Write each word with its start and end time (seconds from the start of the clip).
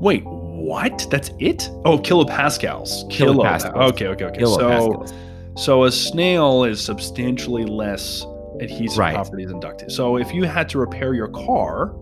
Wait, 0.00 0.22
what? 0.24 1.06
That's 1.10 1.30
it? 1.38 1.70
Oh, 1.84 1.98
kilopascals. 1.98 3.08
Kilo. 3.10 3.34
Kilopascals. 3.34 3.76
Okay, 3.92 4.06
okay, 4.08 4.24
okay. 4.26 4.44
So, 4.44 5.04
so 5.56 5.84
a 5.84 5.92
snail 5.92 6.64
is 6.64 6.80
substantially 6.82 7.64
less 7.64 8.24
adhesive 8.60 8.98
Right. 8.98 9.14
properties 9.14 9.48
than 9.48 9.60
duct 9.60 9.80
tape. 9.80 9.90
So 9.90 10.16
if 10.16 10.32
you 10.32 10.44
had 10.44 10.68
to 10.70 10.78
repair 10.78 11.14
your 11.14 11.28
car 11.28 11.94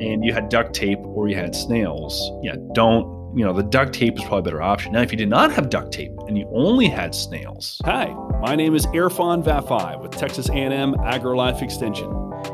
and 0.00 0.24
you 0.24 0.32
had 0.32 0.48
duct 0.48 0.74
tape 0.74 0.98
or 1.02 1.28
you 1.28 1.36
had 1.36 1.54
snails, 1.54 2.30
yeah, 2.42 2.56
don't. 2.72 3.18
You 3.36 3.44
know, 3.44 3.52
the 3.52 3.62
duct 3.62 3.92
tape 3.92 4.16
is 4.18 4.22
probably 4.22 4.40
a 4.40 4.42
better 4.42 4.60
option. 4.62 4.90
Now, 4.92 5.02
if 5.02 5.12
you 5.12 5.16
did 5.18 5.28
not 5.28 5.52
have 5.52 5.70
duct 5.70 5.92
tape 5.92 6.10
and 6.26 6.36
you 6.36 6.50
only 6.52 6.88
had 6.88 7.14
snails. 7.14 7.80
Hi, 7.84 8.12
my 8.40 8.56
name 8.56 8.74
is 8.74 8.86
Erfan 8.86 9.44
Vafaie 9.44 10.00
with 10.02 10.10
Texas 10.10 10.48
A&M 10.48 10.94
AgriLife 10.94 11.62
Extension. 11.62 12.08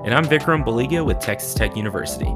And 0.04 0.12
I'm 0.12 0.26
Vikram 0.26 0.66
Baliga 0.66 1.02
with 1.02 1.18
Texas 1.18 1.54
Tech 1.54 1.76
University. 1.78 2.26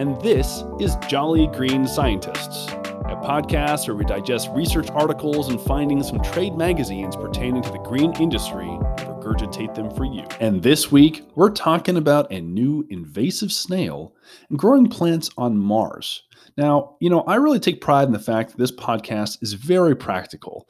And 0.00 0.18
this 0.22 0.64
is 0.78 0.96
Jolly 1.08 1.46
Green 1.48 1.86
Scientists, 1.86 2.68
a 2.72 3.20
podcast 3.22 3.86
where 3.86 3.94
we 3.94 4.06
digest 4.06 4.48
research 4.54 4.88
articles 4.92 5.50
and 5.50 5.60
findings 5.60 6.08
from 6.08 6.22
trade 6.22 6.54
magazines 6.54 7.16
pertaining 7.16 7.60
to 7.60 7.70
the 7.70 7.80
green 7.80 8.10
industry 8.14 8.66
and 8.66 8.80
regurgitate 8.80 9.74
them 9.74 9.90
for 9.90 10.06
you. 10.06 10.24
And 10.40 10.62
this 10.62 10.90
week, 10.90 11.28
we're 11.34 11.50
talking 11.50 11.98
about 11.98 12.32
a 12.32 12.40
new 12.40 12.86
invasive 12.88 13.52
snail 13.52 14.14
and 14.48 14.58
growing 14.58 14.88
plants 14.88 15.28
on 15.36 15.58
Mars. 15.58 16.22
Now, 16.56 16.96
you 17.00 17.10
know, 17.10 17.20
I 17.24 17.34
really 17.34 17.60
take 17.60 17.82
pride 17.82 18.06
in 18.06 18.14
the 18.14 18.18
fact 18.18 18.52
that 18.52 18.58
this 18.58 18.72
podcast 18.72 19.42
is 19.42 19.52
very 19.52 19.94
practical. 19.94 20.66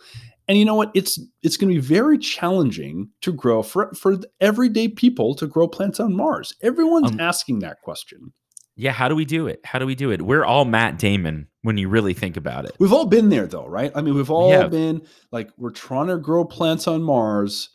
And 0.48 0.58
you 0.58 0.64
know 0.64 0.74
what? 0.74 0.90
It's 0.92 1.20
it's 1.44 1.56
going 1.56 1.72
to 1.72 1.80
be 1.80 1.86
very 1.86 2.18
challenging 2.18 3.10
to 3.20 3.32
grow 3.32 3.62
for 3.62 3.94
for 3.94 4.16
everyday 4.40 4.88
people 4.88 5.36
to 5.36 5.46
grow 5.46 5.68
plants 5.68 6.00
on 6.00 6.16
Mars. 6.16 6.56
Everyone's 6.62 7.12
Um, 7.12 7.20
asking 7.20 7.60
that 7.60 7.80
question. 7.82 8.32
Yeah, 8.80 8.92
how 8.92 9.08
do 9.08 9.14
we 9.14 9.26
do 9.26 9.46
it? 9.46 9.60
How 9.62 9.78
do 9.78 9.84
we 9.84 9.94
do 9.94 10.10
it? 10.10 10.22
We're 10.22 10.42
all 10.44 10.64
Matt 10.64 10.98
Damon 10.98 11.48
when 11.60 11.76
you 11.76 11.90
really 11.90 12.14
think 12.14 12.38
about 12.38 12.64
it. 12.64 12.72
We've 12.78 12.94
all 12.94 13.04
been 13.04 13.28
there 13.28 13.46
though, 13.46 13.66
right? 13.66 13.92
I 13.94 14.00
mean, 14.00 14.14
we've 14.14 14.30
all 14.30 14.50
have. 14.52 14.70
been 14.70 15.02
like 15.30 15.50
we're 15.58 15.70
trying 15.70 16.06
to 16.06 16.16
grow 16.16 16.46
plants 16.46 16.88
on 16.88 17.02
Mars 17.02 17.68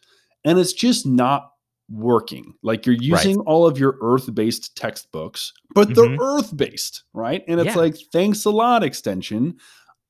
and 0.43 0.57
it's 0.57 0.73
just 0.73 1.05
not 1.05 1.51
working. 1.91 2.53
Like 2.63 2.87
you're 2.87 2.95
using 2.95 3.37
all 3.41 3.67
of 3.67 3.77
your 3.77 3.97
earth-based 4.01 4.75
textbooks, 4.75 5.53
but 5.75 5.93
they're 5.93 6.05
Mhm. 6.07 6.17
earth-based, 6.19 7.03
right? 7.13 7.43
And 7.47 7.59
it's 7.59 7.75
Yeah. 7.75 7.81
like 7.81 7.97
thanks 8.11 8.43
a 8.45 8.49
lot 8.49 8.83
extension. 8.83 9.57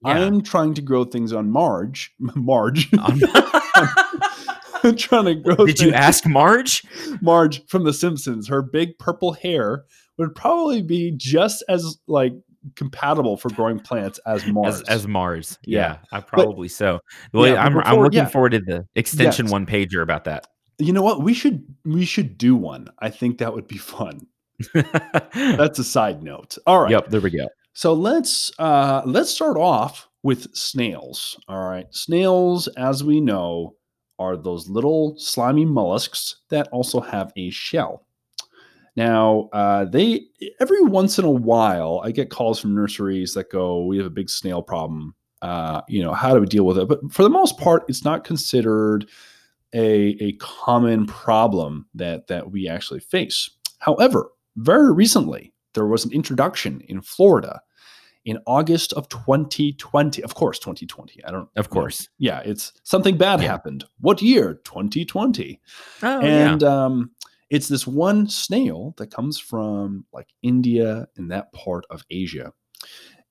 Yeah. 0.06 0.12
I'm 0.14 0.42
trying 0.44 0.76
to 0.76 0.82
grow 0.82 1.04
things 1.04 1.34
on 1.34 1.52
Marge. 1.52 2.14
Marge. 2.20 2.90
I'm 4.84 4.96
trying 4.96 5.26
to 5.26 5.36
grow 5.36 5.66
Did 5.66 5.82
you 5.82 5.92
ask 5.92 6.26
Marge? 6.26 6.84
Marge 7.22 7.66
from 7.68 7.84
The 7.84 7.92
Simpsons, 7.94 8.48
her 8.48 8.62
big 8.62 8.98
purple 9.00 9.34
hair 9.34 9.84
would 10.18 10.36
probably 10.36 10.82
be 10.82 11.12
just 11.16 11.64
as 11.70 11.98
like 12.08 12.34
compatible 12.76 13.38
for 13.38 13.50
growing 13.50 13.80
plants 13.80 14.20
as 14.26 14.46
Mars. 14.48 14.82
As, 14.82 14.90
as 14.90 15.08
Mars. 15.08 15.60
Yeah. 15.66 15.98
Yeah, 16.12 16.18
I 16.18 16.22
probably 16.22 16.68
so. 16.68 17.00
Well, 17.34 17.48
Yeah, 17.48 17.64
I'm, 17.64 17.78
I'm 17.80 18.00
looking 18.00 18.18
yeah. 18.18 18.26
forward 18.28 18.54
to 18.54 18.60
the 18.60 18.88
extension 18.96 19.46
Yes. 19.46 19.52
one 19.52 19.66
pager 19.66 20.02
about 20.02 20.24
that. 20.24 20.48
You 20.80 20.92
know 20.92 21.04
what? 21.04 21.22
We 21.22 21.34
should 21.34 21.64
we 21.86 22.04
should 22.06 22.38
do 22.38 22.56
one. 22.56 22.90
I 23.00 23.10
think 23.10 23.38
that 23.38 23.54
would 23.54 23.68
be 23.68 23.78
fun. 23.78 24.28
That's 25.34 25.80
a 25.80 25.84
side 25.84 26.24
note. 26.24 26.58
All 26.66 26.82
right. 26.82 26.92
Yep, 26.92 27.10
there 27.10 27.22
we 27.22 27.30
go. 27.32 27.48
So 27.74 27.94
let's 27.94 28.52
uh 28.60 29.02
let's 29.06 29.30
start 29.32 29.58
off 29.58 30.08
with 30.24 30.54
snails. 30.56 31.40
All 31.48 31.64
right. 31.70 31.86
Snails, 31.92 32.68
as 32.78 33.04
we 33.04 33.22
know, 33.22 33.76
are 34.18 34.36
those 34.38 34.68
little 34.70 35.16
slimy 35.18 35.66
mollusks 35.66 36.38
that 36.50 36.68
also 36.72 37.00
have 37.00 37.32
a 37.36 37.50
shell. 37.52 38.05
Now, 38.96 39.50
uh, 39.52 39.86
they 39.86 40.26
every 40.60 40.82
once 40.82 41.20
in 41.20 41.26
a 41.26 41.30
while, 41.32 42.02
I 42.04 42.12
get 42.12 42.30
calls 42.30 42.60
from 42.60 42.74
nurseries 42.76 43.34
that 43.34 43.52
go, 43.52 43.86
"We 43.86 43.98
have 43.98 44.06
a 44.06 44.10
big 44.12 44.30
snail 44.30 44.62
problem. 44.62 45.16
Uh, 45.42 45.82
you 45.90 46.02
know, 46.02 46.14
how 46.14 46.34
do 46.34 46.40
we 46.40 46.46
deal 46.48 46.66
with 46.66 46.78
it?" 46.78 46.88
But 46.88 47.12
for 47.12 47.24
the 47.24 47.30
most 47.30 47.58
part, 47.58 47.84
it's 47.90 48.06
not 48.06 48.24
considered 48.24 49.08
a 49.74 50.16
a 50.22 50.34
common 50.40 51.06
problem 51.08 51.88
that 51.96 52.28
that 52.28 52.52
we 52.52 52.68
actually 52.70 53.02
face. 53.02 53.50
However, 53.80 54.30
very 54.56 54.94
recently, 54.94 55.54
there 55.74 55.86
was 55.88 56.06
an 56.06 56.14
introduction 56.14 56.82
in 56.88 57.02
Florida 57.02 57.62
in 58.24 58.40
August 58.48 58.94
of 58.94 59.08
2020. 59.10 60.24
Of 60.24 60.34
course, 60.36 60.58
2020. 60.58 61.24
I 61.26 61.32
don't. 61.32 61.50
Of 61.58 61.70
course. 61.70 62.08
Yeah, 62.18 62.40
it's 62.46 62.72
something 62.84 63.18
bad 63.18 63.42
Yeah. 63.42 63.48
happened. 63.50 63.84
What 64.00 64.22
year? 64.22 64.62
2020 64.64 65.60
Oh, 66.02 66.22
and 66.22 66.64
um, 66.64 67.12
it's 67.50 67.68
this 67.68 67.86
one 67.86 68.28
snail 68.28 68.94
that 68.98 69.12
comes 69.12 69.40
from 69.40 70.06
like 70.14 70.28
India 70.42 71.08
and 71.18 71.32
that 71.32 71.52
part 71.54 71.86
of 71.90 72.04
Asia, 72.10 72.52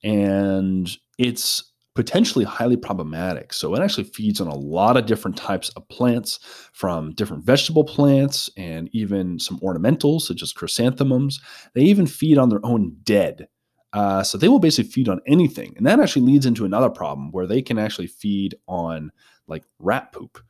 and 0.03 0.91
it's 1.19 1.73
potentially 1.95 2.45
highly 2.45 2.77
problematic. 2.77 3.53
So 3.53 3.73
it 3.75 3.81
actually 3.81 4.05
feeds 4.05 4.41
on 4.41 4.49
a 4.49 4.57
lot 4.57 4.97
of 4.97 5.07
different 5.07 5.37
types 5.37 5.69
of 5.71 5.89
plants, 5.89 6.41
from 6.73 7.13
different 7.13 7.45
vegetable 7.45 7.85
plants 7.85 8.51
and 8.57 8.91
even 8.93 9.39
some 9.39 9.61
ornamentals 9.61 10.23
such 10.23 10.43
as 10.43 10.53
chrysanthemums. 10.53 11.41
They 11.75 11.83
even 11.83 12.07
feed 12.07 12.37
on 12.37 12.49
their 12.49 12.65
own 12.65 12.97
dead. 13.05 13.47
Uh, 13.93 14.25
so 14.25 14.37
they 14.37 14.49
will 14.49 14.59
basically 14.59 14.91
feed 14.91 15.09
on 15.09 15.21
anything, 15.29 15.73
and 15.77 15.87
that 15.87 16.01
actually 16.01 16.27
leads 16.27 16.47
into 16.47 16.65
another 16.65 16.91
problem 16.91 17.31
where 17.31 17.47
they 17.47 17.63
can 17.63 17.79
actually 17.79 18.09
feed 18.09 18.57
on 18.67 19.13
like 19.47 19.63
rat 19.79 20.11
poop, 20.11 20.41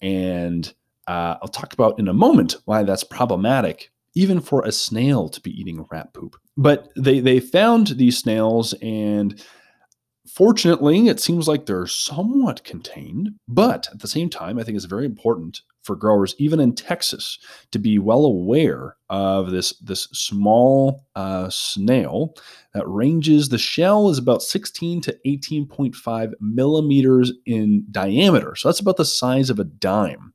and 0.00 0.72
uh, 1.06 1.36
I'll 1.42 1.48
talk 1.48 1.72
about 1.72 1.98
in 1.98 2.08
a 2.08 2.14
moment 2.14 2.56
why 2.64 2.82
that's 2.82 3.04
problematic, 3.04 3.90
even 4.14 4.40
for 4.40 4.64
a 4.64 4.72
snail 4.72 5.28
to 5.28 5.40
be 5.40 5.50
eating 5.50 5.86
rat 5.90 6.12
poop. 6.14 6.36
But 6.56 6.88
they 6.96 7.20
they 7.20 7.40
found 7.40 7.88
these 7.88 8.18
snails, 8.18 8.74
and 8.82 9.42
fortunately, 10.26 11.08
it 11.08 11.20
seems 11.20 11.48
like 11.48 11.66
they're 11.66 11.86
somewhat 11.86 12.64
contained. 12.64 13.30
But 13.48 13.88
at 13.92 14.00
the 14.00 14.08
same 14.08 14.30
time, 14.30 14.58
I 14.58 14.62
think 14.62 14.76
it's 14.76 14.84
very 14.86 15.06
important 15.06 15.62
for 15.84 15.94
growers, 15.94 16.34
even 16.38 16.60
in 16.60 16.74
Texas, 16.74 17.38
to 17.70 17.78
be 17.78 17.98
well 17.98 18.24
aware 18.24 18.96
of 19.10 19.50
this 19.50 19.70
this 19.78 20.04
small 20.12 21.06
uh, 21.14 21.48
snail 21.50 22.34
that 22.72 22.88
ranges. 22.88 23.48
The 23.50 23.58
shell 23.58 24.08
is 24.10 24.18
about 24.18 24.42
16 24.42 25.00
to 25.02 25.18
18.5 25.26 26.32
millimeters 26.40 27.32
in 27.46 27.86
diameter, 27.90 28.56
so 28.56 28.68
that's 28.68 28.80
about 28.80 28.96
the 28.96 29.04
size 29.04 29.50
of 29.50 29.58
a 29.58 29.64
dime 29.64 30.34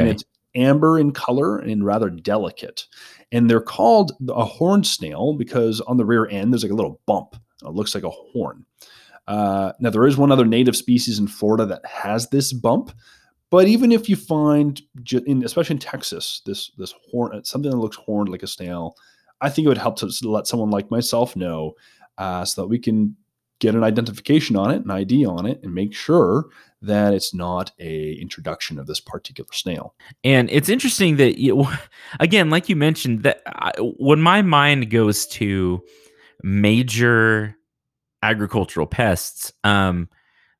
and 0.00 0.08
it's 0.08 0.24
amber 0.54 0.98
in 0.98 1.12
color 1.12 1.58
and 1.58 1.84
rather 1.84 2.10
delicate. 2.10 2.86
And 3.30 3.48
they're 3.48 3.60
called 3.60 4.12
a 4.28 4.44
horned 4.44 4.86
snail 4.86 5.34
because 5.34 5.80
on 5.82 5.96
the 5.96 6.04
rear 6.04 6.26
end 6.26 6.52
there's 6.52 6.62
like 6.62 6.72
a 6.72 6.76
little 6.76 7.00
bump. 7.06 7.36
It 7.62 7.74
looks 7.74 7.94
like 7.94 8.04
a 8.04 8.10
horn. 8.10 8.64
Uh, 9.26 9.72
now 9.78 9.90
there 9.90 10.06
is 10.06 10.16
one 10.16 10.32
other 10.32 10.46
native 10.46 10.74
species 10.74 11.18
in 11.18 11.26
Florida 11.26 11.66
that 11.66 11.84
has 11.84 12.30
this 12.30 12.52
bump, 12.52 12.92
but 13.50 13.68
even 13.68 13.92
if 13.92 14.08
you 14.08 14.16
find, 14.16 14.80
in, 15.26 15.44
especially 15.44 15.74
in 15.74 15.80
Texas, 15.80 16.42
this 16.44 16.70
this 16.76 16.94
horn 17.10 17.44
something 17.44 17.70
that 17.70 17.76
looks 17.76 17.96
horned 17.96 18.28
like 18.28 18.42
a 18.42 18.46
snail, 18.46 18.96
I 19.40 19.48
think 19.48 19.66
it 19.66 19.68
would 19.68 19.78
help 19.78 19.98
to 19.98 20.10
let 20.28 20.46
someone 20.46 20.70
like 20.70 20.90
myself 20.90 21.36
know 21.36 21.74
uh, 22.18 22.44
so 22.44 22.62
that 22.62 22.68
we 22.68 22.78
can 22.78 23.16
get 23.60 23.74
an 23.74 23.82
identification 23.82 24.56
on 24.56 24.70
it, 24.70 24.84
an 24.84 24.90
ID 24.90 25.26
on 25.26 25.46
it, 25.46 25.60
and 25.62 25.74
make 25.74 25.92
sure 25.92 26.46
that 26.80 27.12
it's 27.12 27.34
not 27.34 27.72
a 27.80 28.12
introduction 28.14 28.78
of 28.78 28.86
this 28.86 29.00
particular 29.00 29.52
snail. 29.52 29.94
And 30.22 30.48
it's 30.50 30.68
interesting 30.68 31.16
that 31.16 31.38
you, 31.38 31.66
again, 32.20 32.50
like 32.50 32.68
you 32.68 32.76
mentioned, 32.76 33.24
that 33.24 33.42
I, 33.46 33.72
when 33.80 34.20
my 34.20 34.42
mind 34.42 34.90
goes 34.90 35.26
to 35.28 35.82
major 36.42 37.56
agricultural 38.22 38.86
pests, 38.86 39.52
um, 39.64 40.08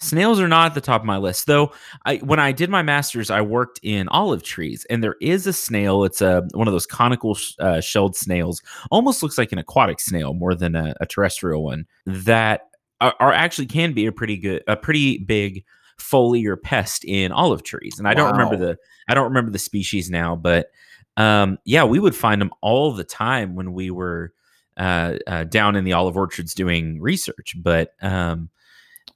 snails 0.00 0.40
are 0.40 0.48
not 0.48 0.66
at 0.66 0.74
the 0.74 0.80
top 0.80 1.02
of 1.02 1.06
my 1.06 1.16
list. 1.16 1.46
Though, 1.46 1.72
I 2.04 2.16
when 2.16 2.38
I 2.38 2.52
did 2.52 2.70
my 2.70 2.82
master's, 2.82 3.30
I 3.30 3.40
worked 3.40 3.80
in 3.82 4.08
olive 4.08 4.42
trees, 4.42 4.86
and 4.90 5.02
there 5.02 5.16
is 5.20 5.46
a 5.46 5.52
snail. 5.52 6.04
It's 6.04 6.20
a 6.20 6.46
one 6.54 6.68
of 6.68 6.72
those 6.72 6.86
conical 6.86 7.34
sh- 7.34 7.54
uh, 7.58 7.80
shelled 7.80 8.16
snails. 8.16 8.62
Almost 8.90 9.22
looks 9.22 9.38
like 9.38 9.52
an 9.52 9.58
aquatic 9.58 10.00
snail 10.00 10.34
more 10.34 10.54
than 10.54 10.74
a, 10.74 10.94
a 11.00 11.06
terrestrial 11.06 11.64
one. 11.64 11.86
That 12.06 12.70
are, 13.00 13.14
are 13.20 13.32
actually 13.32 13.66
can 13.66 13.92
be 13.92 14.06
a 14.06 14.12
pretty 14.12 14.36
good, 14.36 14.62
a 14.66 14.76
pretty 14.76 15.18
big 15.18 15.64
foliar 15.98 16.60
pest 16.60 17.04
in 17.04 17.32
olive 17.32 17.62
trees. 17.62 17.98
And 17.98 18.06
I 18.06 18.14
don't 18.14 18.32
remember 18.32 18.56
the 18.56 18.78
I 19.08 19.14
don't 19.14 19.24
remember 19.24 19.50
the 19.50 19.58
species 19.58 20.10
now, 20.10 20.36
but 20.36 20.70
um, 21.16 21.58
yeah, 21.64 21.84
we 21.84 21.98
would 21.98 22.14
find 22.14 22.40
them 22.40 22.52
all 22.60 22.92
the 22.92 23.04
time 23.04 23.56
when 23.56 23.72
we 23.72 23.90
were 23.90 24.32
uh, 24.76 25.16
uh, 25.26 25.44
down 25.44 25.74
in 25.74 25.84
the 25.84 25.92
olive 25.92 26.16
orchards 26.16 26.54
doing 26.54 27.00
research. 27.00 27.56
But 27.60 27.94
um, 28.00 28.50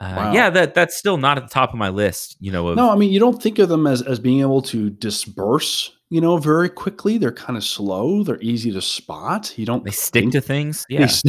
uh, 0.03 0.15
Wow. 0.17 0.33
yeah, 0.33 0.51
that 0.51 0.75
that's 0.75 0.97
still 0.97 1.17
not 1.17 1.39
at 1.39 1.45
the 1.45 1.51
top 1.53 1.71
of 1.71 1.77
my 1.77 1.89
list. 1.89 2.37
You 2.41 2.51
know, 2.53 2.69
of, 2.69 2.77
No, 2.77 2.91
I 2.91 2.97
mean 2.97 3.11
you 3.13 3.21
don't 3.21 3.41
think 3.43 3.59
of 3.59 3.69
them 3.69 3.87
as 3.87 4.03
as 4.03 4.19
being 4.19 4.41
able 4.41 4.61
to 4.63 4.91
disperse, 4.91 5.93
you 6.11 6.21
know, 6.21 6.37
very 6.39 6.69
quickly. 6.69 7.19
They're 7.19 7.31
kind 7.33 7.57
of 7.57 7.65
slow. 7.65 8.23
They're 8.25 8.41
easy 8.43 8.73
to 8.73 8.83
spot. 8.83 9.53
You 9.57 9.65
don't 9.65 9.85
they 9.85 9.91
stick 9.93 10.23
think- 10.25 10.33
to 10.33 10.41
things. 10.41 10.85
Yeah, 10.89 11.03
s- 11.03 11.23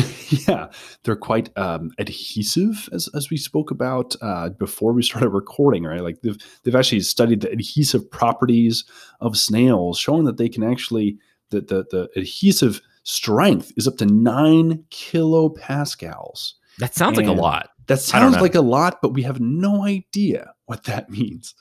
yeah, 0.47 0.67
they're 1.03 1.15
quite 1.15 1.49
um, 1.57 1.91
adhesive, 1.99 2.89
as 2.91 3.09
as 3.15 3.29
we 3.29 3.37
spoke 3.37 3.69
about 3.71 4.15
uh, 4.21 4.49
before 4.49 4.91
we 4.93 5.03
started 5.03 5.29
recording. 5.29 5.83
Right, 5.83 6.01
like 6.01 6.21
they've 6.21 6.37
they've 6.63 6.75
actually 6.75 7.01
studied 7.01 7.41
the 7.41 7.51
adhesive 7.51 8.09
properties 8.09 8.85
of 9.21 9.37
snails, 9.37 9.99
showing 9.99 10.23
that 10.25 10.37
they 10.37 10.49
can 10.49 10.63
actually 10.63 11.17
that 11.51 11.67
the, 11.67 11.85
the 11.91 12.09
adhesive 12.15 12.81
strength 13.03 13.71
is 13.77 13.87
up 13.87 13.97
to 13.97 14.05
nine 14.07 14.83
kilopascals. 14.89 16.53
That 16.79 16.95
sounds 16.95 17.17
like 17.17 17.27
a 17.27 17.31
lot. 17.31 17.69
That 17.87 17.99
sounds 17.99 18.37
like 18.37 18.55
a 18.55 18.61
lot, 18.61 19.01
but 19.01 19.13
we 19.13 19.23
have 19.23 19.39
no 19.39 19.83
idea 19.83 20.53
what 20.65 20.85
that 20.85 21.09
means. 21.09 21.55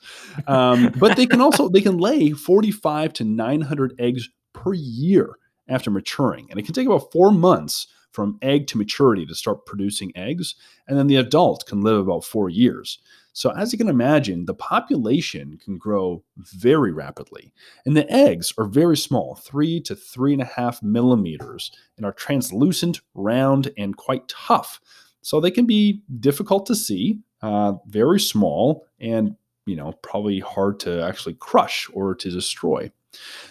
Um, 0.47 0.93
but 0.97 1.17
they 1.17 1.25
can 1.25 1.41
also 1.41 1.69
they 1.69 1.81
can 1.81 1.97
lay 1.97 2.31
45 2.31 3.13
to 3.13 3.23
900 3.23 3.95
eggs 3.99 4.29
per 4.53 4.73
year 4.73 5.37
after 5.67 5.91
maturing, 5.91 6.47
and 6.49 6.59
it 6.59 6.63
can 6.63 6.73
take 6.73 6.87
about 6.87 7.11
four 7.11 7.31
months 7.31 7.87
from 8.11 8.37
egg 8.43 8.67
to 8.67 8.77
maturity 8.77 9.25
to 9.25 9.33
start 9.33 9.65
producing 9.65 10.11
eggs, 10.15 10.55
and 10.87 10.97
then 10.97 11.07
the 11.07 11.15
adult 11.15 11.65
can 11.65 11.81
live 11.81 11.97
about 11.97 12.23
four 12.23 12.47
years. 12.47 12.99
So 13.35 13.49
as 13.49 13.71
you 13.71 13.79
can 13.79 13.89
imagine, 13.89 14.45
the 14.45 14.53
population 14.53 15.57
can 15.57 15.79
grow 15.79 16.23
very 16.37 16.91
rapidly, 16.91 17.51
and 17.85 17.97
the 17.97 18.09
eggs 18.11 18.53
are 18.59 18.65
very 18.65 18.95
small, 18.95 19.35
three 19.35 19.81
to 19.81 19.95
three 19.95 20.33
and 20.33 20.41
a 20.43 20.45
half 20.45 20.83
millimeters, 20.83 21.71
and 21.97 22.05
are 22.05 22.13
translucent, 22.13 23.01
round, 23.15 23.71
and 23.75 23.97
quite 23.97 24.27
tough. 24.27 24.79
So 25.23 25.39
they 25.39 25.51
can 25.51 25.65
be 25.65 26.03
difficult 26.19 26.65
to 26.67 26.75
see, 26.75 27.19
uh, 27.41 27.73
very 27.87 28.19
small, 28.19 28.85
and 28.99 29.35
you 29.65 29.75
know 29.75 29.93
probably 30.03 30.39
hard 30.39 30.79
to 30.81 31.01
actually 31.03 31.35
crush 31.35 31.89
or 31.93 32.13
to 32.15 32.29
destroy. 32.29 32.91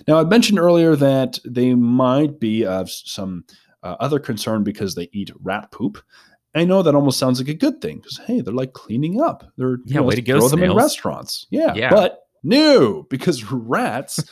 Now 0.07 0.19
I 0.19 0.25
mentioned 0.25 0.59
earlier 0.59 0.95
that 0.97 1.39
they 1.45 1.75
might 1.75 2.39
be 2.39 2.65
of 2.65 2.91
some 2.91 3.45
uh, 3.83 3.97
other 3.99 4.19
concern 4.19 4.63
because 4.63 4.95
they 4.95 5.09
eat 5.13 5.31
rat 5.43 5.71
poop. 5.73 5.99
I 6.55 6.65
know 6.65 6.83
that 6.83 6.95
almost 6.95 7.19
sounds 7.19 7.41
like 7.41 7.49
a 7.49 7.55
good 7.55 7.81
thing 7.81 7.97
because 7.97 8.21
hey, 8.27 8.43
they're 8.43 8.53
like 8.53 8.75
cleaning 8.75 9.21
up. 9.23 9.45
They're 9.57 9.79
Yeah, 9.87 10.01
way 10.01 10.15
to 10.15 10.23
go, 10.23 10.39
Throw 10.39 10.49
them 10.49 10.63
in 10.63 10.75
restaurants. 10.75 11.47
Yeah, 11.51 11.75
Yeah. 11.75 11.91
but 11.91 12.22
no, 12.43 13.05
because 13.09 13.45
rats 13.51 14.25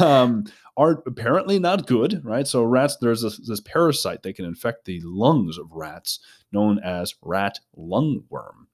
um, 0.00 0.44
are 0.76 1.02
apparently 1.06 1.58
not 1.58 1.86
good, 1.86 2.24
right? 2.24 2.46
So 2.46 2.62
rats, 2.62 2.96
there's 3.00 3.22
this, 3.22 3.38
this 3.46 3.60
parasite 3.60 4.22
that 4.22 4.36
can 4.36 4.44
infect 4.44 4.84
the 4.84 5.00
lungs 5.04 5.58
of 5.58 5.72
rats, 5.72 6.20
known 6.50 6.78
as 6.78 7.14
rat 7.22 7.60
lungworm, 7.76 8.66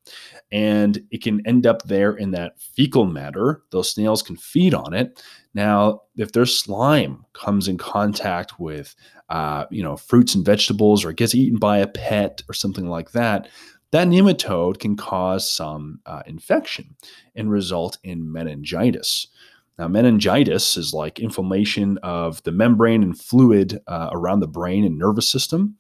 and 0.53 1.01
it 1.11 1.23
can 1.23 1.45
end 1.47 1.67
up 1.67 1.83
there 1.83 2.13
in 2.13 2.31
that 2.33 2.61
fecal 2.61 3.05
matter. 3.05 3.63
Those 3.71 3.91
snails 3.91 4.23
can 4.23 4.37
feed 4.37 4.75
on 4.75 4.95
it. 4.95 5.23
Now, 5.55 6.03
if 6.17 6.33
their 6.33 6.47
slime 6.47 7.25
comes 7.33 7.67
in 7.67 7.79
contact 7.79 8.61
with, 8.61 8.95
uh, 9.29 9.65
you 9.71 9.83
know, 9.83 9.97
fruits 9.97 10.35
and 10.35 10.45
vegetables, 10.45 11.05
or 11.05 11.13
gets 11.13 11.35
eaten 11.35 11.59
by 11.59 11.79
a 11.79 11.87
pet 11.89 12.43
or 12.49 12.55
something 12.55 12.89
like 12.89 13.11
that, 13.13 13.49
that 13.91 14.09
nematode 14.09 14.79
can 14.79 14.97
cause 14.97 15.51
some 15.53 16.01
uh, 16.07 16.23
infection 16.27 16.97
and 17.35 17.51
result 17.51 17.99
in 18.05 18.31
meningitis. 18.31 19.29
Now, 19.79 19.89
meningitis 19.89 20.77
is 20.77 20.93
like 20.93 21.21
inflammation 21.21 21.99
of 22.03 22.43
the 22.43 22.53
membrane 22.53 23.03
and 23.03 23.19
fluid 23.19 23.81
uh, 23.87 24.11
around 24.13 24.41
the 24.41 24.49
brain 24.49 24.85
and 24.85 24.99
nervous 24.99 25.31
system. 25.31 25.77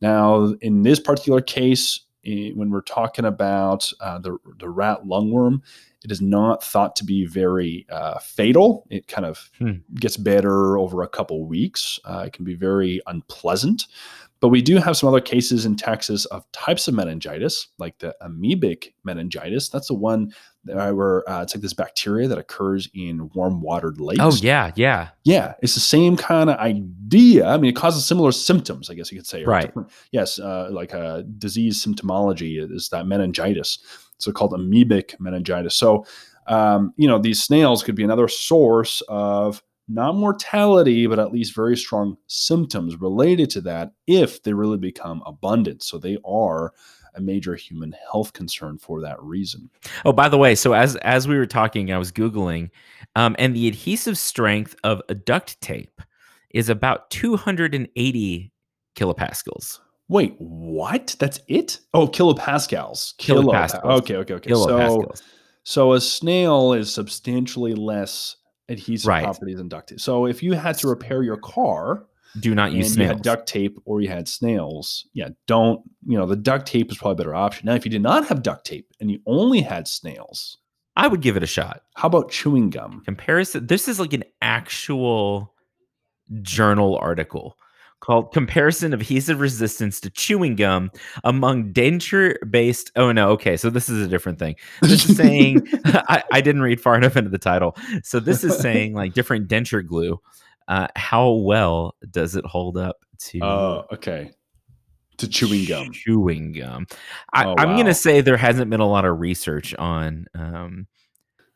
Now, 0.00 0.54
in 0.60 0.82
this 0.82 0.98
particular 0.98 1.40
case, 1.42 2.00
when 2.24 2.70
we're 2.70 2.80
talking 2.80 3.26
about 3.26 3.92
uh, 4.00 4.18
the, 4.18 4.38
the 4.58 4.68
rat 4.70 5.04
lungworm, 5.04 5.60
it 6.02 6.10
is 6.10 6.22
not 6.22 6.64
thought 6.64 6.96
to 6.96 7.04
be 7.04 7.26
very 7.26 7.86
uh, 7.90 8.18
fatal. 8.18 8.86
It 8.90 9.08
kind 9.08 9.26
of 9.26 9.50
Hmm. 9.58 9.72
gets 9.94 10.16
better 10.16 10.78
over 10.78 11.02
a 11.02 11.08
couple 11.08 11.46
weeks. 11.46 11.98
Uh, 12.04 12.24
it 12.26 12.32
can 12.32 12.44
be 12.46 12.54
very 12.54 13.00
unpleasant. 13.06 13.86
But 14.44 14.50
we 14.50 14.60
do 14.60 14.76
have 14.76 14.94
some 14.94 15.08
other 15.08 15.22
cases 15.22 15.64
in 15.64 15.74
Texas 15.74 16.26
of 16.26 16.44
types 16.52 16.86
of 16.86 16.92
meningitis, 16.92 17.68
like 17.78 17.98
the 18.00 18.14
amoebic 18.20 18.92
meningitis. 19.02 19.70
That's 19.70 19.88
the 19.88 19.94
one 19.94 20.34
that 20.64 20.94
where 20.94 21.26
uh, 21.26 21.44
it's 21.44 21.54
like 21.54 21.62
this 21.62 21.72
bacteria 21.72 22.28
that 22.28 22.36
occurs 22.36 22.86
in 22.92 23.30
warm 23.34 23.62
watered 23.62 24.02
lakes. 24.02 24.20
Oh 24.20 24.36
yeah, 24.42 24.72
yeah. 24.76 25.08
Yeah, 25.24 25.54
it's 25.62 25.72
the 25.72 25.80
same 25.80 26.18
kind 26.18 26.50
of 26.50 26.58
idea. 26.58 27.46
I 27.46 27.56
mean, 27.56 27.70
it 27.70 27.76
causes 27.76 28.04
similar 28.04 28.32
symptoms, 28.32 28.90
I 28.90 28.94
guess 28.94 29.10
you 29.10 29.16
could 29.16 29.26
say. 29.26 29.46
Right. 29.46 29.72
Yes, 30.12 30.38
uh, 30.38 30.68
like 30.70 30.92
a 30.92 31.24
disease 31.38 31.82
symptomology 31.82 32.62
is 32.70 32.90
that 32.90 33.06
meningitis. 33.06 33.78
So 34.18 34.30
called 34.30 34.52
amoebic 34.52 35.18
meningitis. 35.18 35.74
So, 35.74 36.04
um, 36.48 36.92
you 36.98 37.08
know, 37.08 37.18
these 37.18 37.42
snails 37.42 37.82
could 37.82 37.94
be 37.94 38.04
another 38.04 38.28
source 38.28 39.00
of 39.08 39.62
not 39.88 40.14
mortality, 40.16 41.06
but 41.06 41.18
at 41.18 41.32
least 41.32 41.54
very 41.54 41.76
strong 41.76 42.16
symptoms 42.26 43.00
related 43.00 43.50
to 43.50 43.60
that 43.62 43.92
if 44.06 44.42
they 44.42 44.52
really 44.52 44.78
become 44.78 45.22
abundant. 45.26 45.82
So 45.82 45.98
they 45.98 46.18
are 46.24 46.72
a 47.16 47.20
major 47.20 47.54
human 47.54 47.94
health 48.10 48.32
concern 48.32 48.78
for 48.78 49.00
that 49.02 49.22
reason. 49.22 49.70
Oh, 50.04 50.12
by 50.12 50.28
the 50.28 50.38
way, 50.38 50.54
so 50.54 50.72
as 50.72 50.96
as 50.96 51.28
we 51.28 51.36
were 51.36 51.46
talking, 51.46 51.92
I 51.92 51.98
was 51.98 52.10
googling, 52.10 52.70
um, 53.14 53.36
and 53.38 53.54
the 53.54 53.68
adhesive 53.68 54.18
strength 54.18 54.74
of 54.84 55.00
a 55.08 55.14
duct 55.14 55.60
tape 55.60 56.00
is 56.50 56.68
about 56.68 57.10
280 57.10 58.52
kilopascals. 58.96 59.80
Wait, 60.08 60.34
what? 60.38 61.16
That's 61.18 61.40
it? 61.48 61.80
Oh, 61.94 62.06
kilopascals. 62.06 63.14
Kilopascals. 63.16 63.80
Kilopa- 63.82 63.98
Okay, 63.98 64.16
okay, 64.16 64.34
okay. 64.34 64.50
So, 64.52 65.12
so 65.62 65.92
a 65.94 66.00
snail 66.00 66.72
is 66.74 66.92
substantially 66.92 67.74
less 67.74 68.36
adhesive 68.68 69.08
Right. 69.08 69.24
properties 69.24 69.56
than 69.58 69.68
duct 69.68 69.88
tape. 69.90 70.00
So 70.00 70.26
if 70.26 70.42
you 70.42 70.52
had 70.54 70.76
to 70.78 70.88
repair 70.88 71.22
your 71.22 71.36
car 71.36 72.06
Do 72.40 72.54
not 72.54 72.72
use 72.72 72.88
you 72.88 72.94
snails. 72.94 73.08
had 73.12 73.22
duct 73.22 73.46
tape 73.48 73.78
or 73.84 74.00
you 74.00 74.08
had 74.08 74.26
snails, 74.28 75.06
yeah, 75.12 75.28
don't, 75.46 75.80
you 76.06 76.16
know, 76.18 76.26
the 76.26 76.34
duct 76.36 76.66
tape 76.66 76.90
is 76.90 76.98
probably 76.98 77.12
a 77.12 77.16
better 77.16 77.34
option. 77.34 77.66
Now, 77.66 77.74
if 77.74 77.84
you 77.84 77.90
did 77.90 78.02
not 78.02 78.26
have 78.28 78.42
duct 78.42 78.64
tape 78.66 78.88
and 79.00 79.10
you 79.10 79.20
only 79.26 79.60
had 79.60 79.86
snails, 79.86 80.58
I 80.96 81.06
would 81.08 81.20
give 81.20 81.36
it 81.36 81.42
a 81.42 81.46
shot. 81.46 81.82
how 81.94 82.08
about 82.08 82.30
chewing 82.30 82.70
gum? 82.70 83.02
Comparison. 83.04 83.66
This 83.66 83.86
is 83.88 84.00
like 84.00 84.12
an 84.12 84.24
actual 84.42 85.52
journal 86.42 86.96
article 86.96 87.56
called 88.04 88.32
"Comparison 88.32 88.92
of 88.92 89.00
Adhesive 89.00 89.40
Resistance 89.40 89.98
to 90.00 90.10
Chewing 90.10 90.56
Gum 90.56 90.90
Among 91.24 91.72
Denture-Based." 91.72 92.92
Oh 92.96 93.12
no, 93.12 93.30
okay, 93.30 93.56
so 93.56 93.70
this 93.70 93.88
is 93.88 94.04
a 94.04 94.08
different 94.08 94.38
thing. 94.38 94.56
This 94.82 95.08
is 95.08 95.16
saying 95.16 95.66
I, 95.84 96.22
I 96.32 96.40
didn't 96.42 96.62
read 96.62 96.80
far 96.80 96.96
enough 96.96 97.16
into 97.16 97.30
the 97.30 97.38
title. 97.38 97.76
So 98.02 98.20
this 98.20 98.44
is 98.44 98.56
saying 98.60 98.94
like 98.94 99.14
different 99.14 99.48
denture 99.48 99.86
glue. 99.86 100.20
Uh, 100.68 100.88
how 100.96 101.30
well 101.30 101.94
does 102.10 102.36
it 102.36 102.44
hold 102.44 102.76
up 102.76 102.96
to 103.18 103.40
Oh, 103.42 103.84
okay. 103.92 104.32
To 105.18 105.28
chewing 105.28 105.64
gum. 105.64 105.92
Chewing 105.92 106.52
gum. 106.52 106.86
I, 107.32 107.44
Oh, 107.46 107.54
I'm 107.56 107.76
gonna 107.76 107.94
say 107.94 108.20
there 108.20 108.36
hasn't 108.36 108.70
been 108.70 108.80
a 108.80 108.88
lot 108.88 109.04
of 109.04 109.18
research 109.20 109.74
on 109.76 110.26
um, 110.34 110.86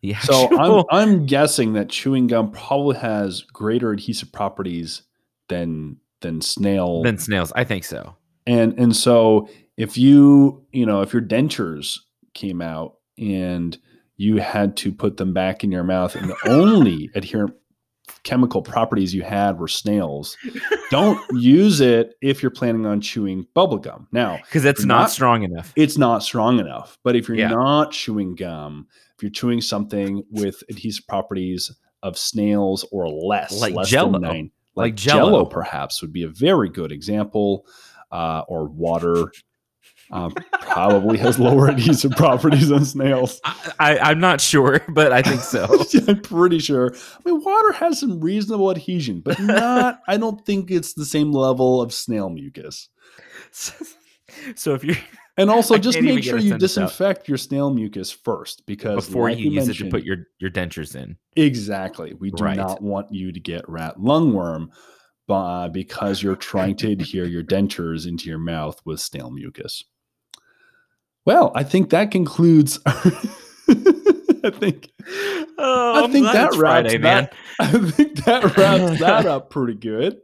the 0.00 0.14
So 0.22 0.48
I'm. 0.58 0.84
I'm 0.90 1.26
guessing 1.26 1.74
that 1.74 1.88
chewing 1.88 2.26
gum 2.28 2.52
probably 2.52 2.96
has 2.96 3.42
greater 3.42 3.90
adhesive 3.90 4.32
properties 4.32 5.02
than 5.48 5.96
than 6.20 6.40
snail 6.40 7.02
than 7.02 7.18
snails. 7.18 7.52
I 7.54 7.64
think 7.64 7.84
so. 7.84 8.16
and 8.46 8.78
and 8.78 8.94
so 8.96 9.48
if 9.76 9.96
you 9.98 10.64
you 10.72 10.84
know 10.86 11.00
if 11.02 11.12
your 11.12 11.22
dentures 11.22 11.98
came 12.34 12.60
out 12.60 12.96
and 13.18 13.76
you 14.16 14.38
had 14.38 14.76
to 14.78 14.92
put 14.92 15.16
them 15.16 15.32
back 15.32 15.62
in 15.64 15.70
your 15.72 15.84
mouth 15.84 16.14
and 16.16 16.28
the 16.30 16.36
only 16.48 17.10
adherent 17.14 17.54
chemical 18.24 18.62
properties 18.62 19.14
you 19.14 19.22
had 19.22 19.58
were 19.58 19.68
snails 19.68 20.36
don't 20.90 21.20
use 21.38 21.80
it 21.80 22.14
if 22.22 22.42
you're 22.42 22.50
planning 22.50 22.86
on 22.86 23.00
chewing 23.00 23.46
bubble 23.54 23.76
gum 23.78 24.08
now 24.12 24.38
because 24.46 24.64
it's 24.64 24.84
not, 24.84 25.02
not- 25.02 25.10
strong 25.10 25.42
enough. 25.42 25.72
it's 25.76 25.98
not 25.98 26.22
strong 26.22 26.58
enough 26.58 26.98
but 27.04 27.14
if 27.14 27.28
you're 27.28 27.36
Yeah. 27.36 27.48
not 27.50 27.92
chewing 27.92 28.34
gum 28.34 28.86
if 29.16 29.22
you're 29.22 29.30
chewing 29.30 29.60
something 29.60 30.22
with 30.30 30.62
adhesive 30.70 31.06
properties 31.06 31.70
of 32.02 32.16
snails 32.16 32.84
or 32.92 33.08
less 33.08 33.60
Like 33.60 33.74
less 33.74 33.88
Jell-O. 33.88 34.12
than 34.12 34.22
nine 34.22 34.50
Like 34.78 34.92
like 34.92 34.94
Jell-O. 34.94 35.30
jello 35.30 35.44
perhaps 35.44 36.00
would 36.00 36.12
be 36.12 36.22
a 36.22 36.28
very 36.28 36.68
good 36.68 36.92
example 36.92 37.66
uh, 38.10 38.42
or 38.48 38.68
water 38.68 39.32
um, 40.10 40.32
probably 40.62 41.18
has 41.18 41.38
lower 41.38 41.68
adhesive 41.70 42.12
properties 42.12 42.68
than 42.68 42.84
snails 42.84 43.40
I, 43.78 43.98
I'm 43.98 44.20
not 44.20 44.40
sure, 44.40 44.80
but 44.88 45.12
I 45.12 45.22
think 45.22 45.40
so. 45.40 45.66
i'm 46.08 46.20
pretty 46.22 46.58
sure 46.58 46.94
i 46.94 47.28
mean 47.28 47.42
water 47.42 47.72
has 47.72 48.00
some 48.00 48.20
reasonable 48.20 48.70
adhesion 48.70 49.20
but 49.20 49.38
not 49.40 50.00
i 50.08 50.16
don't 50.16 50.44
think 50.46 50.70
it's 50.70 50.94
the 50.94 51.04
same 51.04 51.32
level 51.32 51.80
of 51.82 51.92
snail 51.92 52.30
mucus 52.30 52.88
so 54.54 54.74
if 54.74 54.84
you're 54.84 54.96
and 55.38 55.50
also 55.50 55.76
I 55.76 55.78
just 55.78 56.00
make 56.00 56.24
sure 56.24 56.38
you 56.38 56.50
sentence 56.50 56.76
out. 56.76 56.88
disinfect 56.88 57.28
your 57.28 57.38
snail 57.38 57.70
mucus 57.72 58.10
first 58.10 58.66
because 58.66 59.06
before 59.06 59.30
like 59.30 59.38
you 59.38 59.50
use 59.52 59.68
it 59.68 59.76
to 59.76 59.88
put 59.88 60.02
your 60.02 60.16
your 60.40 60.50
dentures 60.50 60.96
in. 60.96 61.16
Exactly. 61.36 62.12
We 62.14 62.32
do 62.32 62.42
Right. 62.42 62.56
not 62.56 62.82
want 62.82 63.12
you 63.12 63.30
to 63.30 63.38
get 63.38 63.68
rat 63.68 63.98
lungworm 63.98 64.70
uh, 65.28 65.68
because 65.68 66.22
you're 66.22 66.34
trying 66.34 66.74
to 66.76 66.90
adhere 66.90 67.24
your 67.24 67.44
dentures 67.44 68.06
into 68.06 68.28
your 68.28 68.38
mouth 68.38 68.80
with 68.84 68.98
snail 69.00 69.30
mucus. 69.30 69.84
Well, 71.28 71.52
I 71.54 71.62
think 71.62 71.90
that 71.90 72.10
concludes. 72.10 72.80
I 72.86 74.50
think 74.50 74.88
Oh, 75.58 76.04
I 76.06 76.08
think 76.10 76.24
that 76.24 76.54
wraps 76.54 76.56
Friday, 76.56 76.96
that. 76.98 77.34
I 77.60 77.66
think 77.90 78.24
that 78.24 78.56
wraps 78.56 78.98
that 79.00 79.26
up 79.34 79.50
pretty 79.50 79.74
good. 79.74 80.16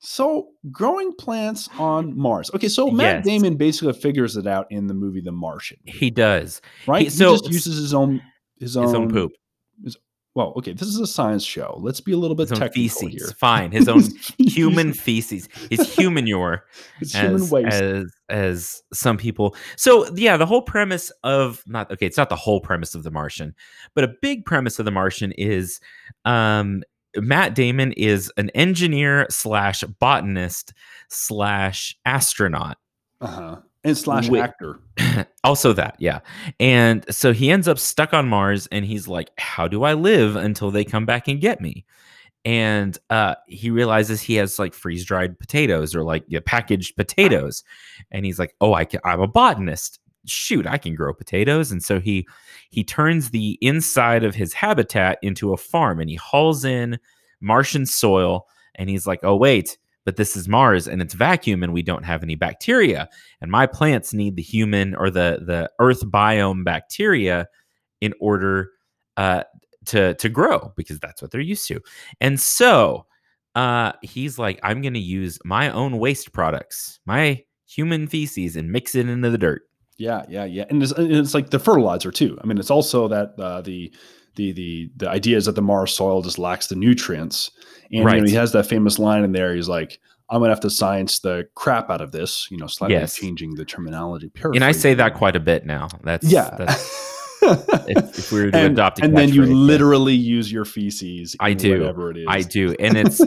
So, 0.00 0.48
growing 0.70 1.14
plants 1.14 1.70
on 1.78 2.18
Mars. 2.18 2.50
Okay, 2.54 2.68
so 2.68 2.90
Matt 2.90 3.16
Yes. 3.18 3.24
Damon 3.24 3.56
basically 3.56 3.94
figures 3.94 4.36
it 4.36 4.46
out 4.46 4.66
in 4.70 4.88
the 4.88 4.94
movie 4.94 5.22
The 5.22 5.32
Martian, 5.32 5.78
He 5.86 6.10
does 6.10 6.60
right? 6.86 7.04
He- 7.04 7.08
so 7.10 7.32
he 7.32 7.38
just 7.38 7.50
uses 7.52 7.76
his 7.78 7.94
own 7.94 8.20
his 8.58 8.76
own, 8.76 8.84
his 8.84 8.94
own 8.94 9.10
poop. 9.10 9.32
Well, 10.34 10.54
okay, 10.56 10.72
this 10.72 10.86
is 10.86 10.98
a 10.98 11.06
science 11.06 11.44
show. 11.44 11.78
Let's 11.82 12.00
be 12.00 12.12
a 12.12 12.16
little 12.16 12.36
bit 12.36 12.48
His 12.48 12.58
technical 12.58 12.74
feces. 12.74 13.08
here. 13.08 13.26
Fine. 13.38 13.72
His 13.72 13.88
own 13.88 14.02
human 14.38 14.92
feces. 14.92 15.48
His 15.70 15.92
human 15.94 17.34
as, 17.34 17.50
waste. 17.50 17.66
as 17.66 18.12
as 18.28 18.82
some 18.92 19.16
people. 19.16 19.56
So 19.76 20.08
yeah, 20.14 20.36
the 20.36 20.46
whole 20.46 20.62
premise 20.62 21.10
of 21.24 21.64
not 21.66 21.90
okay, 21.90 22.06
it's 22.06 22.16
not 22.16 22.28
the 22.28 22.36
whole 22.36 22.60
premise 22.60 22.94
of 22.94 23.02
The 23.02 23.10
Martian, 23.10 23.54
but 23.94 24.04
a 24.04 24.14
big 24.22 24.44
premise 24.44 24.78
of 24.78 24.84
The 24.84 24.92
Martian 24.92 25.32
is 25.32 25.80
um 26.24 26.84
Matt 27.16 27.56
Damon 27.56 27.92
is 27.92 28.32
an 28.36 28.50
engineer 28.50 29.26
slash 29.30 29.82
botanist 29.98 30.72
slash 31.08 31.96
astronaut. 32.06 32.78
uh-huh. 33.20 33.56
And 33.82 33.96
slash 33.96 34.28
Wait. 34.28 34.40
actor. 34.40 34.78
also 35.44 35.72
that, 35.72 35.96
yeah. 35.98 36.20
And 36.58 37.04
so 37.12 37.32
he 37.32 37.50
ends 37.50 37.66
up 37.66 37.78
stuck 37.78 38.12
on 38.12 38.28
Mars 38.28 38.68
and 38.70 38.84
he's 38.84 39.08
like, 39.08 39.30
How 39.38 39.68
do 39.68 39.84
I 39.84 39.94
live 39.94 40.36
until 40.36 40.70
they 40.70 40.84
come 40.84 41.06
back 41.06 41.28
and 41.28 41.40
get 41.40 41.60
me? 41.60 41.86
And 42.44 42.96
uh, 43.10 43.36
he 43.46 43.70
realizes 43.70 44.20
he 44.20 44.34
has 44.34 44.58
like 44.58 44.74
freeze 44.74 45.04
dried 45.04 45.38
potatoes 45.38 45.94
or 45.94 46.02
like 46.02 46.24
yeah, 46.28 46.40
packaged 46.44 46.96
potatoes. 46.96 47.64
And 48.10 48.26
he's 48.26 48.38
like, 48.38 48.54
Oh, 48.60 48.74
I 48.74 48.84
can, 48.84 49.00
I'm 49.04 49.20
a 49.20 49.26
botanist. 49.26 49.98
Shoot, 50.26 50.66
I 50.66 50.76
can 50.76 50.94
grow 50.94 51.14
potatoes. 51.14 51.72
And 51.72 51.82
so 51.82 52.00
he 52.00 52.26
he 52.68 52.84
turns 52.84 53.30
the 53.30 53.58
inside 53.62 54.24
of 54.24 54.34
his 54.34 54.52
habitat 54.52 55.18
into 55.22 55.54
a 55.54 55.56
farm 55.56 56.00
and 56.00 56.10
he 56.10 56.16
hauls 56.16 56.66
in 56.66 56.98
Martian 57.40 57.86
soil 57.86 58.46
and 58.74 58.90
he's 58.90 59.06
like, 59.06 59.20
Oh, 59.22 59.36
wait, 59.36 59.78
but 60.04 60.16
this 60.16 60.36
is 60.36 60.48
Mars 60.48 60.88
and 60.88 61.02
it's 61.02 61.14
vacuum 61.14 61.62
and 61.62 61.72
we 61.72 61.82
don't 61.82 62.04
have 62.04 62.22
any 62.22 62.34
bacteria 62.34 63.08
and 63.40 63.50
my 63.50 63.66
plants 63.66 64.12
need 64.12 64.36
the 64.36 64.42
human 64.42 64.94
or 64.94 65.10
the 65.10 65.42
the 65.46 65.70
earth 65.78 66.04
biome 66.06 66.64
bacteria 66.64 67.48
in 68.00 68.14
order 68.20 68.70
uh, 69.16 69.44
to 69.86 70.14
to 70.14 70.28
grow 70.28 70.72
because 70.76 70.98
that's 70.98 71.22
what 71.22 71.30
they're 71.30 71.40
used 71.40 71.66
to 71.68 71.80
and 72.20 72.40
so 72.40 73.06
uh, 73.54 73.92
he's 74.02 74.38
like 74.38 74.60
i'm 74.62 74.80
going 74.80 74.94
to 74.94 75.00
use 75.00 75.38
my 75.44 75.70
own 75.70 75.98
waste 75.98 76.32
products 76.32 77.00
my 77.06 77.42
human 77.66 78.06
feces 78.06 78.56
and 78.56 78.70
mix 78.70 78.94
it 78.94 79.08
into 79.08 79.30
the 79.30 79.38
dirt 79.38 79.62
Yeah, 80.00 80.24
yeah, 80.30 80.46
yeah. 80.46 80.64
And 80.70 80.82
it's, 80.82 80.94
it's 80.96 81.34
like 81.34 81.50
the 81.50 81.58
fertilizer 81.58 82.10
too. 82.10 82.38
I 82.42 82.46
mean, 82.46 82.56
it's 82.56 82.70
also 82.70 83.06
that 83.08 83.38
uh, 83.38 83.60
the 83.60 83.92
the 84.36 84.52
the 84.52 84.90
the 84.96 85.08
idea 85.08 85.36
is 85.36 85.46
that 85.46 85.54
the 85.54 85.62
Mars 85.62 85.92
soil 85.94 86.22
just 86.22 86.38
lacks 86.38 86.66
the 86.68 86.76
nutrients. 86.76 87.50
And 87.92 87.92
you 87.92 88.04
know, 88.04 88.24
he 88.26 88.34
has 88.34 88.52
that 88.52 88.66
famous 88.66 88.98
line 88.98 89.24
in 89.24 89.32
there. 89.32 89.54
He's 89.54 89.68
like, 89.68 89.98
"I'm 90.30 90.40
gonna 90.40 90.50
have 90.52 90.60
to 90.60 90.70
science 90.70 91.18
the 91.18 91.48
crap 91.54 91.90
out 91.90 92.00
of 92.00 92.12
this." 92.12 92.46
You 92.50 92.56
know, 92.56 92.66
slightly 92.68 92.96
Yes. 92.96 93.16
changing 93.16 93.54
the 93.56 93.64
terminology. 93.64 94.30
and 94.44 94.64
i 94.64 94.72
say 94.72 94.94
that 94.94 95.14
quite 95.14 95.34
a 95.36 95.40
bit 95.40 95.66
now 95.66 95.88
that's 96.04 96.30
Yeah. 96.30 96.54
that's, 96.56 97.18
if, 97.42 98.18
if 98.18 98.32
we 98.32 98.44
were 98.44 98.50
to 98.50 98.56
and, 98.56 98.72
adopt 98.72 99.00
a 99.00 99.04
and 99.04 99.16
then 99.16 99.32
you 99.32 99.44
yeah. 99.44 99.54
literally 99.54 100.14
use 100.14 100.50
your 100.50 100.64
feces. 100.64 101.36
I 101.40 101.54
do. 101.54 101.80
Whatever 101.80 102.10
it 102.10 102.18
is. 102.18 102.26
I 102.28 102.42
do, 102.42 102.74
and 102.80 102.96
it's. 102.96 103.20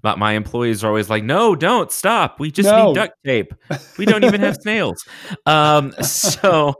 But 0.00 0.20
my 0.20 0.34
employees 0.34 0.84
are 0.84 0.88
always 0.88 1.10
like, 1.10 1.24
"No, 1.24 1.56
don't 1.56 1.90
stop. 1.90 2.38
We 2.38 2.52
just 2.52 2.68
No. 2.68 2.86
need 2.86 2.94
duct 2.94 3.14
tape. 3.24 3.52
We 3.98 4.06
don't 4.06 4.24
even 4.24 4.40
have 4.40 4.56
snails." 4.60 5.04
Um, 5.44 5.92
so, 6.02 6.74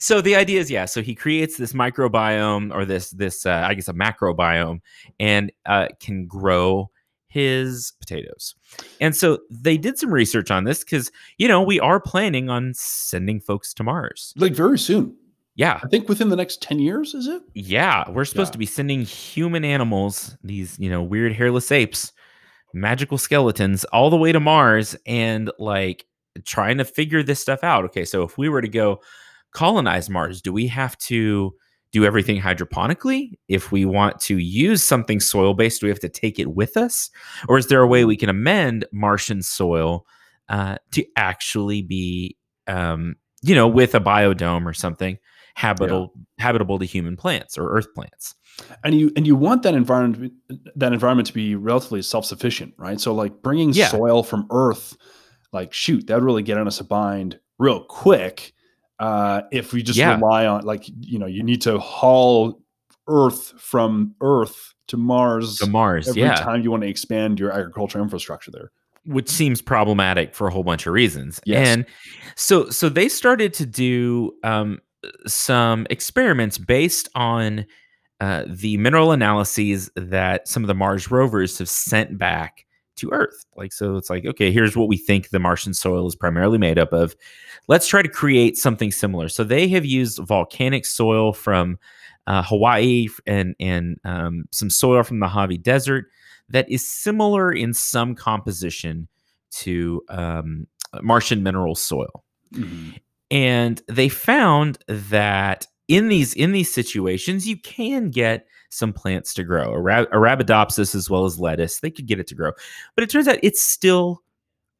so 0.00 0.20
the 0.20 0.34
idea 0.34 0.58
is, 0.58 0.68
yeah. 0.68 0.86
So 0.86 1.02
he 1.02 1.14
creates 1.14 1.56
this 1.56 1.72
microbiome 1.72 2.74
or 2.74 2.84
this 2.84 3.10
this 3.10 3.46
uh, 3.46 3.64
I 3.64 3.74
guess 3.74 3.86
a 3.86 3.92
macrobiome, 3.92 4.80
and 5.20 5.52
uh, 5.66 5.88
can 6.00 6.26
grow 6.26 6.90
his 7.32 7.92
potatoes. 7.98 8.54
And 9.00 9.16
so 9.16 9.38
they 9.48 9.78
did 9.78 9.98
some 9.98 10.12
research 10.12 10.50
on 10.50 10.64
this 10.64 10.80
because 10.80 11.10
you 11.38 11.48
know 11.48 11.62
we 11.62 11.80
are 11.80 12.00
planning 12.00 12.50
on 12.50 12.72
sending 12.74 13.40
folks 13.40 13.72
to 13.74 13.84
Mars. 13.84 14.34
Like 14.36 14.54
very 14.54 14.78
soon. 14.78 15.16
Yeah, 15.54 15.80
I 15.82 15.86
think 15.88 16.08
within 16.08 16.28
the 16.30 16.36
next 16.36 16.62
ten 16.62 16.78
years. 16.78 17.14
Is 17.14 17.26
it? 17.26 17.42
yeah, 17.54 18.08
we're 18.10 18.24
supposed 18.24 18.50
Yeah. 18.50 18.52
to 18.52 18.58
be 18.58 18.66
sending 18.66 19.02
human 19.02 19.64
animals, 19.64 20.36
these, 20.42 20.78
you 20.78 20.88
know, 20.88 21.02
weird 21.02 21.32
hairless 21.34 21.70
apes, 21.70 22.12
magical 22.72 23.18
skeletons, 23.18 23.84
all 23.86 24.08
the 24.10 24.16
way 24.16 24.32
to 24.32 24.40
Mars 24.40 24.96
and 25.06 25.50
like 25.58 26.06
trying 26.46 26.78
to 26.78 26.84
figure 26.86 27.22
this 27.22 27.38
stuff 27.40 27.62
out. 27.62 27.84
Okay, 27.84 28.04
so 28.06 28.22
if 28.22 28.38
we 28.38 28.48
were 28.48 28.62
to 28.62 28.68
go 28.68 29.00
colonize 29.52 30.08
Mars, 30.08 30.40
do 30.40 30.52
we 30.54 30.66
have 30.68 30.96
to 30.98 31.54
do 31.92 32.06
everything 32.06 32.40
hydroponically? 32.40 33.32
If 33.48 33.70
we 33.70 33.84
want 33.84 34.18
to 34.22 34.38
use 34.38 34.82
something 34.82 35.20
soil 35.20 35.52
based, 35.52 35.82
do 35.82 35.86
we 35.86 35.90
have 35.90 36.00
to 36.00 36.08
take 36.08 36.38
it 36.38 36.54
with 36.54 36.78
us? 36.78 37.10
Or 37.48 37.58
is 37.58 37.66
there 37.66 37.82
a 37.82 37.86
way 37.86 38.06
we 38.06 38.16
can 38.16 38.30
amend 38.30 38.86
Martian 38.90 39.42
soil 39.42 40.06
uh, 40.48 40.76
to 40.92 41.04
actually 41.16 41.82
be, 41.82 42.38
um, 42.66 43.16
you 43.42 43.54
know, 43.54 43.68
with 43.68 43.94
a 43.94 44.00
biodome 44.00 44.64
or 44.64 44.72
something? 44.72 45.18
Habitable 45.54 46.12
habitable 46.38 46.78
to 46.78 46.84
human 46.84 47.16
plants 47.16 47.56
or 47.58 47.70
earth 47.70 47.92
plants. 47.94 48.34
and 48.84 48.94
you 48.98 49.10
and 49.16 49.26
you 49.26 49.36
want 49.36 49.62
that 49.62 49.74
environment 49.74 50.32
that 50.76 50.92
environment 50.92 51.26
to 51.26 51.34
be 51.34 51.54
relatively 51.54 52.02
self-sufficient 52.02 52.74
right 52.78 53.00
so 53.00 53.14
like 53.14 53.42
bringing 53.42 53.72
Yeah. 53.72 53.88
soil 53.88 54.22
from 54.22 54.46
earth 54.50 54.96
like 55.52 55.72
shoot 55.72 56.06
that 56.06 56.14
would 56.14 56.24
really 56.24 56.42
get 56.42 56.58
on 56.58 56.66
us 56.66 56.80
a 56.80 56.84
bind 56.84 57.38
real 57.58 57.84
quick 57.84 58.52
uh 58.98 59.42
if 59.52 59.72
we 59.72 59.82
just 59.82 59.98
Yeah. 59.98 60.14
rely 60.14 60.46
on 60.46 60.64
like 60.64 60.84
you 61.00 61.18
know 61.18 61.26
you 61.26 61.42
need 61.42 61.62
to 61.62 61.78
haul 61.78 62.60
earth 63.08 63.52
from 63.58 64.14
earth 64.20 64.74
to 64.88 64.96
mars 64.96 65.58
To 65.58 65.66
Mars, 65.66 66.08
every 66.08 66.22
yeah, 66.22 66.34
time 66.34 66.62
you 66.62 66.70
want 66.70 66.82
to 66.82 66.88
expand 66.88 67.38
your 67.40 67.50
agricultural 67.52 68.02
infrastructure 68.04 68.50
there 68.50 68.70
which 69.04 69.28
seems 69.28 69.60
problematic 69.60 70.32
for 70.32 70.46
a 70.46 70.52
whole 70.52 70.62
bunch 70.62 70.86
of 70.86 70.92
reasons. 70.92 71.40
Yes. 71.44 71.66
And 71.66 71.86
so 72.36 72.70
so 72.70 72.88
they 72.88 73.08
started 73.08 73.52
to 73.54 73.66
do 73.66 74.32
um, 74.44 74.78
some 75.26 75.86
experiments 75.90 76.58
based 76.58 77.08
on 77.14 77.66
uh, 78.20 78.44
the 78.46 78.76
mineral 78.76 79.12
analyses 79.12 79.90
that 79.96 80.46
some 80.46 80.62
of 80.62 80.68
the 80.68 80.74
Mars 80.74 81.10
rovers 81.10 81.58
have 81.58 81.68
sent 81.68 82.18
back 82.18 82.66
to 82.96 83.10
Earth. 83.10 83.44
Like, 83.56 83.72
so 83.72 83.96
it's 83.96 84.10
like, 84.10 84.24
okay, 84.24 84.52
here's 84.52 84.76
what 84.76 84.88
we 84.88 84.96
think 84.96 85.30
the 85.30 85.38
Martian 85.38 85.74
soil 85.74 86.06
is 86.06 86.14
primarily 86.14 86.58
made 86.58 86.78
up 86.78 86.92
of. 86.92 87.16
Let's 87.68 87.88
try 87.88 88.02
to 88.02 88.08
create 88.08 88.56
something 88.56 88.92
similar. 88.92 89.28
So 89.28 89.44
they 89.44 89.68
have 89.68 89.84
used 89.84 90.18
volcanic 90.18 90.86
soil 90.86 91.32
from 91.32 91.78
uh, 92.26 92.42
Hawaii 92.44 93.08
and 93.26 93.56
and 93.58 93.98
um, 94.04 94.44
some 94.52 94.70
soil 94.70 95.02
from 95.02 95.18
the 95.18 95.26
Mojave 95.26 95.58
Desert 95.58 96.06
that 96.48 96.70
is 96.70 96.86
similar 96.86 97.50
in 97.50 97.74
some 97.74 98.14
composition 98.14 99.08
to 99.52 100.02
um, 100.08 100.66
Martian 101.02 101.42
mineral 101.42 101.74
soil 101.74 102.24
and 103.32 103.82
they 103.88 104.08
found 104.08 104.78
that 104.86 105.66
in 105.88 106.06
these 106.08 106.34
in 106.34 106.52
these 106.52 106.70
situations 106.70 107.48
you 107.48 107.56
can 107.56 108.10
get 108.10 108.46
some 108.70 108.92
plants 108.92 109.34
to 109.34 109.42
grow. 109.42 109.74
Ara- 109.74 110.06
arabidopsis 110.12 110.94
as 110.94 111.10
well 111.10 111.24
as 111.24 111.40
lettuce 111.40 111.80
they 111.80 111.90
could 111.90 112.06
get 112.06 112.20
it 112.20 112.26
to 112.28 112.34
grow. 112.36 112.52
But 112.94 113.02
it 113.02 113.10
turns 113.10 113.26
out 113.26 113.38
it's 113.42 113.62
still 113.62 114.22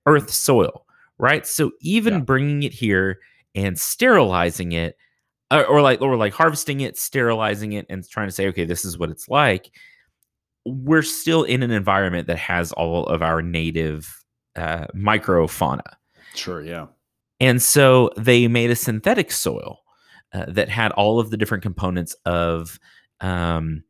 earth 0.06 0.30
soil 0.30 0.87
right? 1.18 1.47
So 1.47 1.71
even 1.80 2.14
Yeah. 2.14 2.21
bringing 2.21 2.62
it 2.64 2.73
here 2.73 3.21
and 3.54 3.78
sterilizing 3.78 4.73
it 4.73 4.97
or, 5.52 5.64
or 5.66 5.80
like 5.82 6.00
or 6.00 6.16
like 6.16 6.32
harvesting 6.32 6.80
it 6.80 6.97
sterilizing 6.99 7.73
it 7.73 7.87
and 7.88 8.09
trying 8.09 8.26
to 8.28 8.32
say 8.32 8.49
okay 8.49 8.64
this 8.64 8.85
is 8.85 8.99
what 8.99 9.11
it's 9.11 9.28
like 9.28 9.71
we're 10.64 11.02
still 11.02 11.44
in 11.44 11.62
an 11.62 11.71
environment 11.71 12.26
that 12.28 12.38
has 12.38 12.73
all 12.73 13.06
of 13.06 13.21
our 13.23 13.42
native 13.42 14.25
uh, 14.56 14.87
microfauna. 14.97 15.82
Sure 16.35 16.62
yeah 16.62 16.87
and 17.42 17.61
so 17.61 18.11
they 18.16 18.49
made 18.49 18.70
a 18.70 18.76
synthetic 18.76 19.30
soil 19.32 19.80
uh, 20.32 20.46
that 20.49 20.68
had 20.70 20.92
all 20.92 21.20
of 21.20 21.28
the 21.30 21.37
different 21.37 21.62
components 21.62 22.14
of 22.25 22.78
um, 23.20 23.82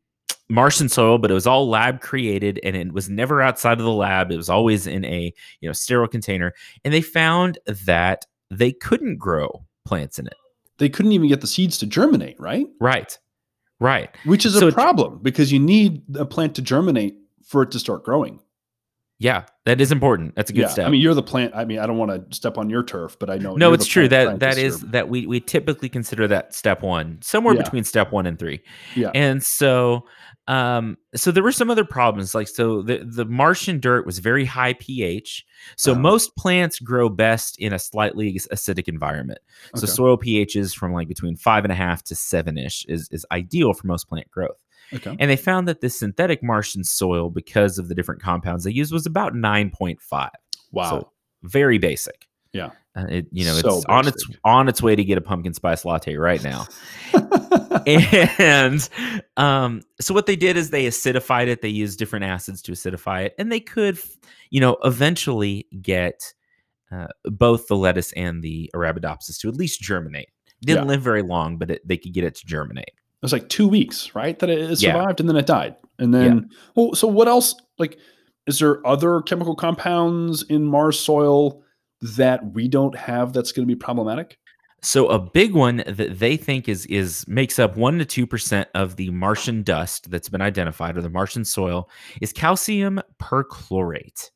Martian 0.49 0.89
soil, 0.89 1.17
but 1.17 1.31
it 1.31 1.33
was 1.33 1.47
all 1.47 1.69
lab 1.69 2.01
created 2.01 2.59
and 2.63 2.75
it 2.75 2.91
was 2.91 3.09
never 3.09 3.41
outside 3.41 3.79
of 3.79 3.85
the 3.85 3.91
lab. 3.93 4.31
It 4.31 4.37
was 4.37 4.49
always 4.49 4.85
in 4.87 5.05
a 5.05 5.31
you 5.61 5.69
know 5.69 5.73
sterile 5.73 6.07
container. 6.09 6.53
And 6.83 6.93
they 6.93 7.01
found 7.01 7.57
that 7.85 8.25
they 8.51 8.71
couldn't 8.73 9.17
grow 9.17 9.65
plants 9.85 10.19
in 10.19 10.27
it. 10.27 10.35
they 10.77 10.89
couldn't 10.89 11.11
even 11.13 11.29
get 11.29 11.41
the 11.41 11.47
seeds 11.47 11.77
to 11.77 11.85
germinate 11.85 12.39
right 12.39 12.67
Right. 12.81 13.17
Right. 13.79 14.09
which 14.25 14.45
is 14.45 14.53
So 14.57 14.67
a 14.67 14.71
problem 14.71 15.19
because 15.21 15.51
you 15.51 15.59
need 15.59 16.03
a 16.15 16.25
plant 16.25 16.55
to 16.55 16.61
germinate 16.61 17.15
for 17.45 17.63
it 17.63 17.71
to 17.71 17.79
start 17.79 18.03
growing 18.03 18.39
Yeah, 19.23 19.45
that 19.63 19.79
is 19.79 19.93
important. 19.93 20.35
That's 20.35 20.49
a 20.49 20.53
good 20.53 20.63
yeah, 20.63 20.67
step. 20.67 20.85
I 20.85 20.89
mean, 20.89 20.99
you're 20.99 21.13
the 21.13 21.23
plant. 21.23 21.55
I 21.55 21.63
mean, 21.63 21.79
I 21.79 21.85
don't 21.87 21.97
want 21.97 22.29
to 22.29 22.35
step 22.35 22.57
on 22.57 22.69
your 22.69 22.83
turf, 22.83 23.17
but 23.17 23.29
I 23.29 23.37
know. 23.37 23.55
no, 23.55 23.71
it's 23.71 23.85
true 23.87 24.09
that 24.09 24.41
that 24.41 24.57
is 24.57 24.81
that 24.81 25.07
we 25.07 25.25
we 25.25 25.39
typically 25.39 25.87
consider 25.87 26.27
that 26.27 26.53
step 26.53 26.81
one, 26.81 27.19
somewhere 27.21 27.55
Yeah. 27.55 27.61
between 27.63 27.85
step 27.85 28.11
one 28.11 28.25
and 28.25 28.37
three. 28.37 28.61
Yeah. 28.97 29.11
And 29.15 29.41
so, 29.41 30.05
um, 30.49 30.97
so 31.15 31.31
there 31.31 31.41
were 31.41 31.53
some 31.53 31.69
other 31.69 31.85
problems, 31.85 32.35
like 32.35 32.49
so 32.49 32.81
the 32.81 32.97
the 33.05 33.23
Martian 33.23 33.79
dirt 33.79 34.05
was 34.05 34.19
very 34.19 34.43
high 34.43 34.73
pH. 34.73 35.45
So 35.77 35.93
Uh-huh. 35.93 36.01
most 36.01 36.35
plants 36.35 36.79
grow 36.79 37.07
best 37.07 37.57
in 37.59 37.71
a 37.71 37.79
slightly 37.79 38.33
acidic 38.51 38.89
environment. 38.89 39.39
So 39.77 39.85
Okay. 39.85 39.93
soil 39.93 40.17
is 40.61 40.73
from 40.73 40.91
like 40.91 41.07
between 41.07 41.37
five 41.37 41.63
and 41.63 41.71
a 41.71 41.75
half 41.75 42.03
to 42.03 42.15
seven 42.15 42.57
ish 42.57 42.85
is 42.89 43.07
is 43.09 43.25
ideal 43.31 43.71
for 43.73 43.87
most 43.87 44.09
plant 44.09 44.29
growth. 44.29 44.57
Okay. 44.93 45.15
And 45.19 45.29
they 45.29 45.35
found 45.35 45.67
that 45.67 45.81
the 45.81 45.89
synthetic 45.89 46.43
Martian 46.43 46.83
soil, 46.83 47.29
because 47.29 47.77
of 47.77 47.87
the 47.87 47.95
different 47.95 48.21
compounds 48.21 48.63
they 48.63 48.71
used, 48.71 48.93
was 48.93 49.05
about 49.05 49.35
nine 49.35 49.69
point 49.71 50.01
five. 50.01 50.31
Wow. 50.71 50.89
So 50.89 51.11
very 51.43 51.77
basic. 51.77 52.27
Yeah. 52.51 52.71
Uh, 52.95 53.05
it, 53.09 53.27
you 53.31 53.43
know, 53.45 53.53
So 53.53 53.77
it's 53.77 53.85
on 53.85 54.07
its 54.07 54.25
on 54.43 54.69
its 54.69 54.81
way 54.81 54.95
to 54.95 55.03
get 55.03 55.17
a 55.17 55.21
pumpkin 55.21 55.53
spice 55.53 55.83
latte 55.83 56.15
right 56.15 56.43
now. 56.43 56.67
and 57.87 58.87
um, 59.37 59.81
so 59.99 60.13
what 60.13 60.25
they 60.27 60.35
did 60.35 60.57
is 60.57 60.69
they 60.69 60.85
acidified 60.85 61.47
it. 61.47 61.61
They 61.61 61.69
used 61.69 61.97
different 61.97 62.25
acids 62.25 62.61
to 62.63 62.71
acidify 62.73 63.25
it, 63.25 63.33
and 63.39 63.51
they 63.51 63.59
could, 63.59 63.97
you 64.51 64.59
know, 64.59 64.77
eventually 64.83 65.67
get 65.81 66.33
uh, 66.91 67.07
both 67.25 67.67
the 67.67 67.75
lettuce 67.75 68.11
and 68.13 68.43
the 68.43 68.69
Arabidopsis 68.75 69.39
to 69.39 69.49
at 69.49 69.55
least 69.55 69.81
germinate. 69.81 70.29
Didn't 70.61 70.83
Yeah. 70.85 70.89
live 70.89 71.01
very 71.01 71.23
long, 71.23 71.57
but 71.57 71.71
it, 71.71 71.87
they 71.87 71.97
could 71.97 72.13
get 72.13 72.23
it 72.23 72.35
to 72.35 72.45
germinate. 72.45 72.91
It 73.23 73.25
was 73.25 73.33
like 73.33 73.47
two 73.49 73.67
weeks, 73.67 74.13
right? 74.13 74.37
That 74.39 74.49
it 74.49 74.59
it 74.59 74.81
Yeah. 74.81 74.91
survived 74.93 75.19
and 75.21 75.29
then 75.29 75.37
it 75.37 75.45
died. 75.45 75.75
And 75.99 76.13
then, 76.13 76.49
well, 76.75 76.93
so 76.93 77.07
what 77.07 77.27
else? 77.29 77.55
Like, 77.79 77.97
is 78.47 78.59
there 78.59 78.85
other 78.85 79.21
chemical 79.21 79.55
compounds 79.55 80.43
in 80.43 80.65
Mars 80.65 80.99
soil 80.99 81.63
that 82.01 82.53
we 82.53 82.67
don't 82.67 82.95
have 82.97 83.31
that's 83.31 83.51
going 83.53 83.65
to 83.67 83.73
be 83.73 83.79
problematic? 83.79 84.37
So 84.81 85.07
a 85.07 85.17
big 85.17 85.53
one 85.53 85.77
that 85.87 86.19
they 86.19 86.35
think 86.35 86.67
is 86.67 86.85
is 86.87 87.25
makes 87.25 87.57
up 87.57 87.77
one 87.77 87.97
to 87.99 88.05
two 88.05 88.27
percent 88.27 88.67
of 88.75 88.97
the 88.97 89.09
Martian 89.11 89.63
dust 89.63 90.11
that's 90.11 90.27
been 90.27 90.41
identified 90.41 90.97
or 90.97 91.01
the 91.01 91.09
Martian 91.09 91.45
soil 91.45 91.89
is 92.19 92.33
calcium 92.33 92.99
perchlorate. 93.21 94.31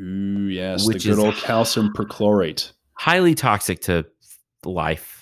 Ooh, 0.00 0.48
yes, 0.48 0.86
Which 0.86 1.02
the 1.04 1.10
good 1.10 1.18
is- 1.18 1.24
old 1.24 1.34
calcium 1.36 1.92
perchlorate. 1.92 2.72
highly 2.94 3.34
toxic 3.34 3.82
to 3.82 4.06
life. 4.64 5.13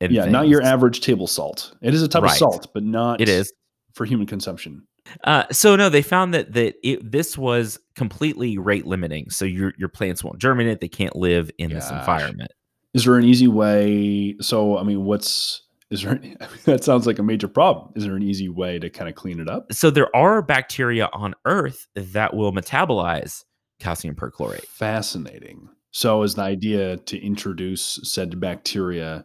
And 0.00 0.12
Yeah, 0.12 0.26
not 0.26 0.48
your 0.48 0.62
average 0.62 1.00
table 1.00 1.26
salt. 1.26 1.74
It 1.82 1.94
is 1.94 2.02
a 2.02 2.08
type 2.08 2.22
of 2.22 2.30
salt, 2.32 2.68
but 2.72 2.84
not 2.84 3.20
It 3.20 3.28
is. 3.28 3.52
for 3.94 4.04
human 4.04 4.26
consumption. 4.26 4.86
Uh, 5.24 5.44
so 5.50 5.74
no, 5.74 5.88
they 5.88 6.02
found 6.02 6.34
that 6.34 6.52
that 6.52 6.74
it, 6.82 7.10
this 7.10 7.38
was 7.38 7.78
completely 7.96 8.58
rate 8.58 8.86
limiting. 8.86 9.30
So 9.30 9.44
your 9.44 9.72
your 9.78 9.88
plants 9.88 10.22
won't 10.22 10.38
germinate; 10.38 10.80
they 10.80 10.88
can't 10.88 11.16
live 11.16 11.50
in 11.58 11.72
this 11.72 11.90
environment. 11.90 12.50
Is 12.94 13.04
there 13.04 13.16
an 13.16 13.24
easy 13.24 13.48
way? 13.48 14.36
So, 14.40 14.78
I 14.78 14.82
mean, 14.82 15.04
what's 15.04 15.62
is 15.90 16.02
there? 16.02 16.12
I 16.14 16.16
mean, 16.18 16.36
that 16.64 16.84
sounds 16.84 17.06
like 17.06 17.18
a 17.18 17.22
major 17.22 17.48
problem. 17.48 17.92
Is 17.96 18.04
there 18.04 18.16
an 18.16 18.22
easy 18.22 18.48
way 18.48 18.78
to 18.78 18.90
kind 18.90 19.08
of 19.08 19.14
clean 19.14 19.40
it 19.40 19.48
up? 19.48 19.72
So 19.72 19.90
there 19.90 20.14
are 20.14 20.42
bacteria 20.42 21.08
on 21.12 21.34
Earth 21.44 21.86
that 21.94 22.34
will 22.34 22.52
metabolize 22.52 23.44
calcium 23.80 24.14
perchlorate. 24.14 24.66
Fascinating. 24.66 25.68
So, 25.90 26.22
is 26.22 26.34
the 26.34 26.42
idea 26.42 26.96
to 26.98 27.18
introduce 27.18 28.00
said 28.02 28.38
bacteria 28.40 29.24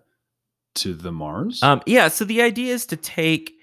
to 0.75 0.94
the 0.94 1.12
Mars? 1.12 1.62
Um, 1.63 1.82
yeah. 1.86 2.08
So 2.08 2.25
the 2.25 2.42
idea 2.42 2.74
is 2.74 2.86
to 2.88 2.96
take 2.98 3.53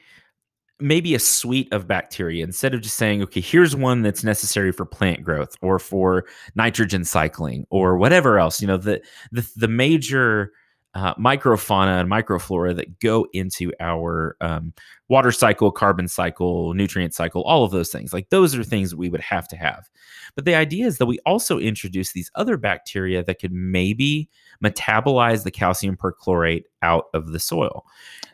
maybe 0.81 1.15
a 1.15 1.19
suite 1.19 1.73
of 1.73 1.87
bacteria 1.87 2.43
instead 2.43 2.75
of 2.75 2.81
just 2.81 2.97
saying, 2.97 3.23
okay, 3.23 3.41
here's 3.41 3.77
one 3.77 4.03
that's 4.03 4.25
necessary 4.25 4.73
for 4.73 4.87
plant 4.87 5.23
growth 5.23 5.55
or 5.61 5.79
for 5.79 6.25
nitrogen 6.55 7.05
cycling 7.05 7.67
or 7.71 7.97
whatever 7.97 8.39
else. 8.39 8.61
You 8.61 8.67
know, 8.67 8.77
the 8.77 9.03
the, 9.33 9.49
the 9.57 9.69
major 9.69 10.53
uh, 10.95 11.15
microfauna 11.15 12.01
and 12.01 12.11
microflora 12.11 12.75
that 12.77 12.99
go 12.99 13.27
into 13.33 13.73
our 13.79 14.37
um, 14.41 14.73
water 15.09 15.31
cycle, 15.31 15.71
carbon 15.71 16.09
cycle, 16.09 16.75
nutrient 16.75 17.15
cycle, 17.15 17.43
all 17.43 17.63
of 17.65 17.71
those 17.71 17.91
things. 17.91 18.13
Like 18.13 18.31
those 18.31 18.57
are 18.57 18.65
things 18.65 18.91
that 18.91 18.97
we 18.97 19.09
would 19.09 19.21
have 19.21 19.47
to 19.49 19.57
have. 19.57 19.89
But 20.35 20.45
the 20.45 20.55
idea 20.55 20.87
is 20.87 20.99
that 20.99 21.07
we 21.07 21.19
also 21.27 21.59
introduce 21.59 22.13
these 22.13 22.31
other 22.35 22.57
bacteria 22.57 23.23
that 23.23 23.39
could 23.41 23.53
maybe 23.53 24.29
metabolize 24.65 25.45
the 25.45 25.51
calcium 25.51 25.97
perchlorate 25.97 26.65
out 26.83 27.05
of 27.15 27.33
the 27.33 27.39
soil. 27.39 27.85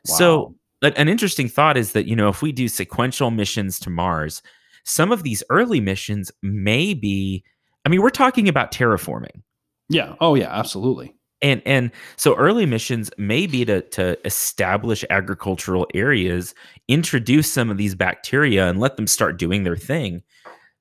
So 0.04 0.38
Wow. 0.38 0.54
an 0.82 0.92
an 0.94 1.08
interesting 1.08 1.48
thought 1.48 1.76
is 1.76 1.92
that 1.92 2.06
you 2.06 2.16
know 2.16 2.28
if 2.28 2.40
we 2.42 2.52
do 2.52 2.68
sequential 2.68 3.30
missions 3.30 3.78
to 3.80 3.90
Mars, 3.90 4.42
some 4.84 5.12
of 5.12 5.22
these 5.24 5.42
early 5.50 5.80
missions 5.80 6.30
may 6.42 6.94
be. 6.94 7.44
I 7.84 7.88
mean, 7.88 8.02
we're 8.02 8.10
talking 8.10 8.48
about 8.48 8.72
terraforming, 8.72 9.42
yeah. 9.88 10.14
Oh, 10.20 10.34
yeah. 10.34 10.50
Absolutely. 10.50 11.14
And 11.42 11.62
and 11.66 11.90
so 12.16 12.34
early 12.36 12.66
missions 12.66 13.10
may 13.18 13.46
be 13.46 13.64
to 13.64 13.82
to 13.82 14.18
establish 14.26 15.04
agricultural 15.10 15.86
areas, 15.94 16.54
introduce 16.88 17.52
some 17.52 17.70
of 17.70 17.76
these 17.76 17.94
bacteria, 17.94 18.68
and 18.68 18.80
let 18.80 18.96
them 18.96 19.06
start 19.06 19.38
doing 19.38 19.64
their 19.64 19.76
thing, 19.76 20.22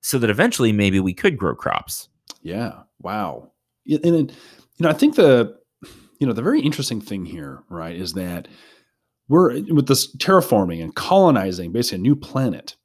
so 0.02 0.18
that 0.20 0.30
eventually 0.30 0.72
maybe 0.72 1.00
we 1.00 1.14
could 1.14 1.38
grow 1.38 1.56
crops. 1.56 2.10
Yeah. 2.42 2.82
Wow. 3.02 3.52
And, 3.88 4.06
it, 4.06 4.32
you 4.78 4.84
know, 4.84 4.90
I 4.90 4.94
think 4.94 5.16
the, 5.16 5.56
you 6.20 6.28
know, 6.28 6.34
the 6.34 6.42
very 6.42 6.62
interesting 6.62 7.02
thing 7.02 7.26
here, 7.26 7.64
right, 7.70 7.96
is 7.96 8.14
that 8.14 8.48
we're 9.28 9.62
with 9.74 9.88
this 9.88 10.16
terraforming 10.18 10.84
and 10.84 10.96
colonizing 10.96 11.72
basically 11.72 11.98
a 12.00 12.02
new 12.02 12.16
planet. 12.16 12.76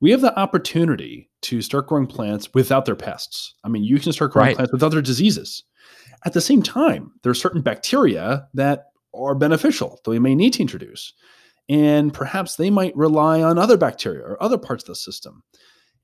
We 0.00 0.10
have 0.10 0.20
the 0.20 0.36
opportunity 0.38 1.30
to 1.42 1.62
start 1.62 1.86
growing 1.86 2.06
plants 2.06 2.52
without 2.54 2.84
their 2.84 2.96
pests. 2.96 3.54
I 3.64 3.68
mean, 3.68 3.84
you 3.84 3.98
can 3.98 4.12
start 4.12 4.32
growing 4.32 4.48
Right. 4.48 4.56
plants 4.56 4.72
without 4.72 4.90
their 4.90 5.02
diseases. 5.02 5.62
At 6.24 6.32
the 6.32 6.40
same 6.40 6.62
time, 6.62 7.12
there 7.22 7.30
are 7.30 7.34
certain 7.34 7.60
bacteria 7.62 8.48
that 8.54 8.86
are 9.14 9.34
beneficial 9.34 10.00
that 10.04 10.10
we 10.10 10.18
may 10.18 10.34
need 10.34 10.54
to 10.54 10.62
introduce. 10.62 11.12
And 11.68 12.12
perhaps 12.12 12.56
they 12.56 12.70
might 12.70 12.96
rely 12.96 13.42
on 13.42 13.58
other 13.58 13.76
bacteria 13.76 14.22
or 14.22 14.42
other 14.42 14.58
parts 14.58 14.84
of 14.84 14.88
the 14.88 14.94
system. 14.96 15.42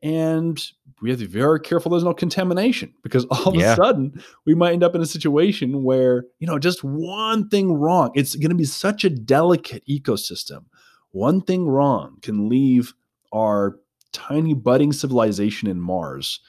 And 0.02 0.62
we 1.02 1.10
have 1.10 1.18
to 1.18 1.26
be 1.26 1.32
very 1.32 1.60
careful 1.60 1.90
there's 1.90 2.04
no 2.04 2.14
contamination 2.14 2.94
because 3.02 3.24
all 3.30 3.48
of 3.48 3.54
Yeah. 3.54 3.72
a 3.74 3.76
sudden 3.76 4.22
we 4.46 4.54
might 4.54 4.72
end 4.72 4.82
up 4.82 4.94
in 4.94 5.02
a 5.02 5.06
situation 5.06 5.84
where, 5.84 6.24
you 6.38 6.46
know, 6.46 6.58
just 6.58 6.82
one 6.84 7.48
thing 7.48 7.72
wrong, 7.72 8.10
it's 8.14 8.34
going 8.36 8.50
to 8.50 8.56
be 8.56 8.64
such 8.64 9.04
a 9.04 9.10
delicate 9.10 9.84
ecosystem. 9.86 10.64
One 11.10 11.42
thing 11.42 11.66
wrong 11.66 12.18
can 12.22 12.48
leave 12.48 12.94
our 13.32 13.78
tiny 14.12 14.54
budding 14.54 14.92
civilization 14.92 15.68
in 15.68 15.80
Mars 15.80 16.40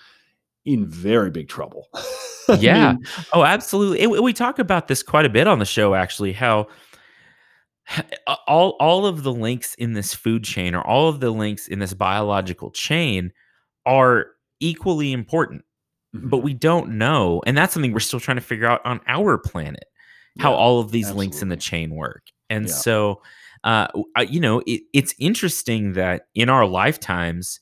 in 0.65 0.85
very 0.87 1.31
big 1.31 1.47
trouble. 1.49 1.87
I 2.49 2.55
Yeah. 2.59 2.93
mean, 2.93 3.03
Oh, 3.33 3.43
absolutely. 3.43 4.01
And 4.01 4.11
we 4.11 4.33
talk 4.33 4.59
about 4.59 4.87
this 4.87 5.03
quite 5.03 5.25
a 5.25 5.29
bit 5.29 5.47
on 5.47 5.59
the 5.59 5.65
show, 5.65 5.93
actually. 5.95 6.33
How 6.33 6.67
all 8.47 8.75
all 8.79 9.05
of 9.05 9.23
the 9.23 9.33
links 9.33 9.73
in 9.75 9.93
this 9.93 10.13
food 10.13 10.43
chain, 10.43 10.75
or 10.75 10.85
all 10.85 11.09
of 11.09 11.19
the 11.19 11.31
links 11.31 11.67
in 11.67 11.79
this 11.79 11.93
biological 11.93 12.71
chain, 12.71 13.31
are 13.85 14.27
equally 14.59 15.11
important, 15.11 15.63
but 16.13 16.37
we 16.39 16.53
don't 16.53 16.97
know, 16.97 17.41
and 17.45 17.57
that's 17.57 17.73
something 17.73 17.91
we're 17.91 17.99
still 17.99 18.19
trying 18.19 18.37
to 18.37 18.41
figure 18.41 18.67
out 18.67 18.81
on 18.85 19.01
our 19.07 19.37
planet. 19.37 19.85
How 20.39 20.51
Yeah, 20.51 20.57
all 20.57 20.79
of 20.79 20.91
these 20.91 21.11
links 21.11 21.41
in 21.41 21.49
the 21.49 21.57
chain 21.57 21.95
work, 21.95 22.23
and 22.49 22.67
Yeah. 22.67 22.73
so, 22.73 23.21
uh, 23.63 23.87
you 24.29 24.39
know, 24.39 24.61
it, 24.65 24.81
it's 24.93 25.13
interesting 25.19 25.93
that 25.93 26.27
in 26.35 26.47
our 26.49 26.65
lifetimes, 26.65 27.59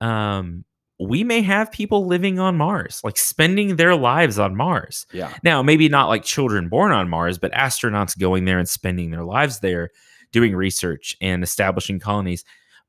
um, 0.00 0.64
we 0.98 1.24
may 1.24 1.42
have 1.42 1.70
people 1.70 2.06
living 2.06 2.38
on 2.38 2.56
Mars, 2.56 3.00
like 3.04 3.18
spending 3.18 3.76
their 3.76 3.94
lives 3.94 4.38
on 4.38 4.56
Mars. 4.56 5.06
yeah. 5.12 5.32
Now, 5.42 5.62
maybe 5.62 5.88
not 5.88 6.08
like 6.08 6.22
children 6.22 6.68
born 6.68 6.92
on 6.92 7.08
Mars, 7.08 7.38
but 7.38 7.52
astronauts 7.52 8.18
going 8.18 8.44
there 8.46 8.58
and 8.58 8.68
spending 8.68 9.10
their 9.10 9.24
lives 9.24 9.60
there 9.60 9.90
doing 10.32 10.56
research 10.56 11.16
and 11.20 11.42
establishing 11.42 12.00
colonies. 12.00 12.44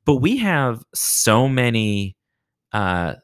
But 0.05 0.17
we 0.17 0.37
have 0.37 0.83
so 0.93 1.49
many 1.49 2.15
uh, 2.71 3.15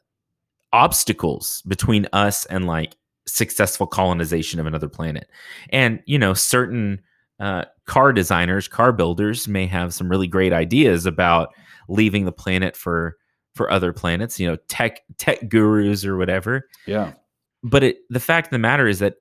obstacles 0.72 1.62
between 1.66 2.06
us 2.12 2.44
and 2.46 2.66
like 2.66 2.96
successful 3.26 3.86
colonization 3.86 4.60
of 4.60 4.66
another 4.66 4.88
planet. 4.88 5.28
And, 5.70 6.00
you 6.04 6.18
know, 6.18 6.34
certain 6.34 7.00
uh, 7.40 7.64
car 7.86 8.12
designers, 8.12 8.68
car 8.68 8.92
builders 8.92 9.48
may 9.48 9.66
have 9.66 9.94
some 9.94 10.10
really 10.10 10.28
great 10.28 10.52
ideas 10.52 11.06
about 11.06 11.48
leaving 11.88 12.26
the 12.26 12.32
planet 12.32 12.76
for 12.76 13.16
for 13.54 13.70
other 13.70 13.92
planets, 13.92 14.38
you 14.40 14.46
know, 14.48 14.56
tech 14.68 15.00
tech 15.18 15.48
gurus 15.48 16.04
or 16.04 16.16
whatever 16.16 16.68
Yeah. 16.86 17.12
but 17.62 17.82
it, 17.84 17.98
the 18.10 18.20
fact 18.20 18.48
of 18.48 18.50
the 18.50 18.58
matter 18.58 18.86
is 18.88 18.98
that 18.98 19.14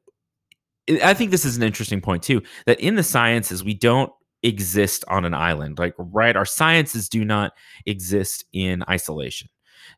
I 1.03 1.13
think 1.13 1.31
this 1.31 1.45
is 1.45 1.55
an 1.55 1.63
interesting 1.63 2.01
point 2.01 2.23
too. 2.23 2.41
That 2.65 2.79
in 2.79 2.95
the 2.95 3.03
sciences 3.03 3.63
we 3.63 3.73
don't 3.73 4.11
exist 4.41 5.05
on 5.07 5.23
an 5.23 5.33
island. 5.33 5.79
Like 5.79 5.93
right, 5.97 6.35
our 6.35 6.45
sciences 6.45 7.07
do 7.07 7.23
not 7.23 7.53
exist 7.85 8.43
in 8.51 8.83
isolation. 8.89 9.47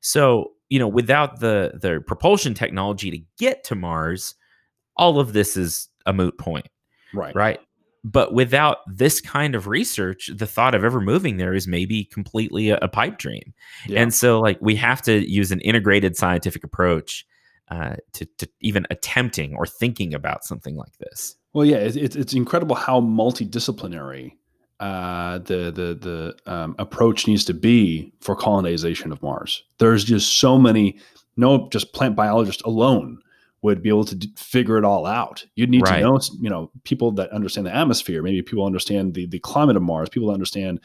So 0.01 0.51
you 0.69 0.77
know, 0.79 0.87
without 0.87 1.39
the 1.39 1.71
the 1.81 2.03
propulsion 2.05 2.53
technology 2.53 3.09
to 3.11 3.19
get 3.39 3.63
to 3.65 3.75
Mars, 3.75 4.35
all 4.97 5.19
of 5.19 5.33
this 5.33 5.57
is 5.57 5.89
a 6.05 6.13
moot 6.13 6.37
point, 6.37 6.67
Right. 7.13 7.35
right? 7.35 7.59
But 8.07 8.35
without 8.35 8.77
this 8.85 9.19
kind 9.19 9.55
of 9.55 9.65
research, 9.65 10.29
the 10.31 10.45
thought 10.45 10.75
of 10.75 10.83
ever 10.83 11.01
moving 11.01 11.37
there 11.37 11.55
is 11.55 11.67
maybe 11.67 12.05
completely 12.05 12.69
a, 12.69 12.77
a 12.83 12.87
pipe 12.87 13.17
dream. 13.17 13.51
Yeah. 13.87 14.03
And 14.03 14.13
so, 14.13 14.39
like, 14.39 14.59
we 14.61 14.75
have 14.75 15.01
to 15.03 15.27
use 15.27 15.51
an 15.51 15.59
integrated 15.61 16.15
scientific 16.15 16.63
approach 16.63 17.25
uh, 17.69 17.95
to, 18.13 18.25
to 18.37 18.47
even 18.61 18.85
attempting 18.91 19.55
or 19.55 19.65
thinking 19.65 20.13
about 20.13 20.43
something 20.43 20.75
like 20.75 20.95
this. 20.99 21.35
Well, 21.53 21.65
yeah, 21.65 21.77
it's 21.77 21.95
it's, 21.95 22.15
it's 22.15 22.33
incredible 22.35 22.75
how 22.75 23.01
multidisciplinary 23.01 24.33
uh, 24.79 25.39
the 25.39 25.71
the 25.71 26.35
the 26.45 26.51
um, 26.51 26.75
approach 26.77 27.27
needs 27.27 27.43
to 27.45 27.55
be 27.55 28.13
for 28.21 28.35
colonization 28.35 29.11
of 29.11 29.23
Mars. 29.23 29.63
There's 29.79 30.03
just 30.03 30.37
so 30.39 30.59
many. 30.59 30.99
No, 31.37 31.69
just 31.69 31.91
plant 31.93 32.15
biologists 32.15 32.61
alone 32.61 33.17
would 33.65 33.81
be 33.83 33.89
able 33.89 34.05
to 34.05 34.15
d- 34.15 34.31
figure 34.37 34.77
it 34.77 34.85
all 34.85 35.05
out. 35.05 35.45
You'd 35.55 35.69
need 35.69 35.81
Right. 35.83 35.97
to 35.99 36.01
know, 36.05 36.19
you 36.39 36.49
know, 36.49 36.71
people 36.83 37.11
that 37.13 37.29
understand 37.31 37.67
the 37.67 37.75
atmosphere. 37.75 38.21
Maybe 38.23 38.41
people 38.41 38.65
understand 38.65 39.13
the 39.13 39.25
the 39.27 39.39
climate 39.39 39.75
of 39.75 39.83
Mars. 39.83 40.07
People 40.09 40.29
that 40.29 40.33
understand 40.35 40.79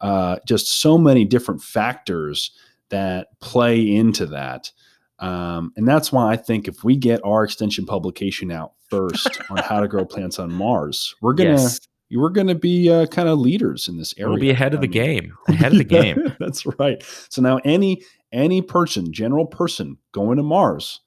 uh, 0.00 0.36
just 0.46 0.80
so 0.80 0.96
many 0.98 1.24
different 1.24 1.62
factors 1.62 2.50
that 2.90 3.28
play 3.40 3.94
into 3.94 4.26
that. 4.26 4.70
Um, 5.18 5.72
and 5.76 5.88
that's 5.88 6.12
why 6.12 6.30
I 6.30 6.36
think 6.36 6.68
if 6.68 6.84
we 6.84 6.96
get 6.96 7.20
our 7.24 7.42
extension 7.42 7.86
publication 7.86 8.50
out 8.52 8.72
first 8.90 9.40
on 9.50 9.56
how 9.56 9.80
to 9.80 9.88
grow 9.88 10.04
plants 10.14 10.38
on 10.38 10.52
Mars, 10.52 11.14
we're 11.22 11.32
gonna 11.32 11.52
Yes. 11.52 11.80
we're 12.12 12.28
gonna 12.30 12.54
be 12.54 12.90
uh, 12.90 13.06
kind 13.06 13.28
of 13.28 13.38
leaders 13.38 13.88
in 13.88 13.96
this 13.96 14.12
area. 14.18 14.30
We'll 14.30 14.40
be 14.40 14.50
ahead 14.58 14.74
of 14.74 14.82
the 14.82 14.86
game. 14.86 15.32
Ahead 15.48 15.72
of 15.72 15.78
the 15.78 15.84
game. 15.84 16.34
That's 16.38 16.66
right. 16.78 17.02
So 17.30 17.40
now 17.40 17.58
any 17.64 18.02
any 18.32 18.60
person, 18.60 19.12
general 19.12 19.46
person 19.46 19.96
going 20.12 20.36
to 20.36 20.42
Mars, 20.42 21.00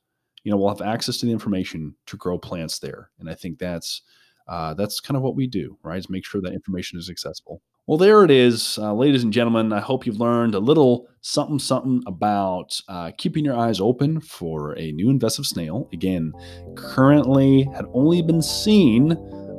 you 0.49 0.55
know, 0.55 0.57
we'll 0.57 0.69
have 0.75 0.81
access 0.81 1.19
to 1.19 1.27
the 1.27 1.31
information 1.31 1.93
to 2.07 2.17
grow 2.17 2.39
plants 2.39 2.79
there. 2.79 3.11
And 3.19 3.29
I 3.29 3.35
think 3.35 3.59
that's 3.59 4.01
uh, 4.47 4.73
that's 4.73 4.99
kind 4.99 5.15
of 5.15 5.21
what 5.21 5.35
we 5.35 5.45
do, 5.45 5.77
right? 5.83 5.99
Is 5.99 6.09
make 6.09 6.25
sure 6.25 6.41
that 6.41 6.53
information 6.53 6.97
is 6.97 7.07
accessible. 7.07 7.61
Well, 7.85 7.99
there 7.99 8.23
it 8.23 8.31
is, 8.31 8.79
uh, 8.81 8.95
ladies 8.95 9.23
and 9.23 9.31
gentlemen. 9.31 9.71
I 9.71 9.79
hope 9.79 10.07
you've 10.07 10.19
learned 10.19 10.55
a 10.55 10.59
little 10.59 11.07
something, 11.21 11.59
something 11.59 12.01
about 12.07 12.81
uh, 12.87 13.11
keeping 13.19 13.45
your 13.45 13.55
eyes 13.55 13.79
open 13.79 14.21
for 14.21 14.75
a 14.79 14.91
new 14.93 15.11
invasive 15.11 15.45
snail. 15.45 15.87
Again, 15.93 16.33
currently 16.75 17.69
had 17.75 17.85
only 17.93 18.23
been 18.23 18.41
seen 18.41 19.11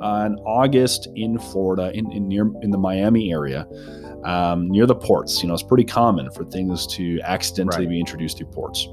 uh, 0.02 0.24
in 0.26 0.34
August 0.44 1.06
in 1.14 1.38
Florida, 1.38 1.92
in, 1.94 2.10
in 2.10 2.26
near 2.26 2.50
in 2.62 2.72
the 2.72 2.78
Miami 2.78 3.32
area 3.32 3.64
um, 4.24 4.68
near 4.68 4.86
the 4.86 4.94
ports. 4.96 5.40
You 5.40 5.48
know, 5.48 5.54
it's 5.54 5.62
pretty 5.62 5.84
common 5.84 6.32
for 6.32 6.44
things 6.46 6.84
to 6.96 7.20
accidentally 7.22 7.86
Right. 7.86 7.90
be 7.90 8.00
introduced 8.00 8.38
through 8.38 8.48
ports. 8.48 8.88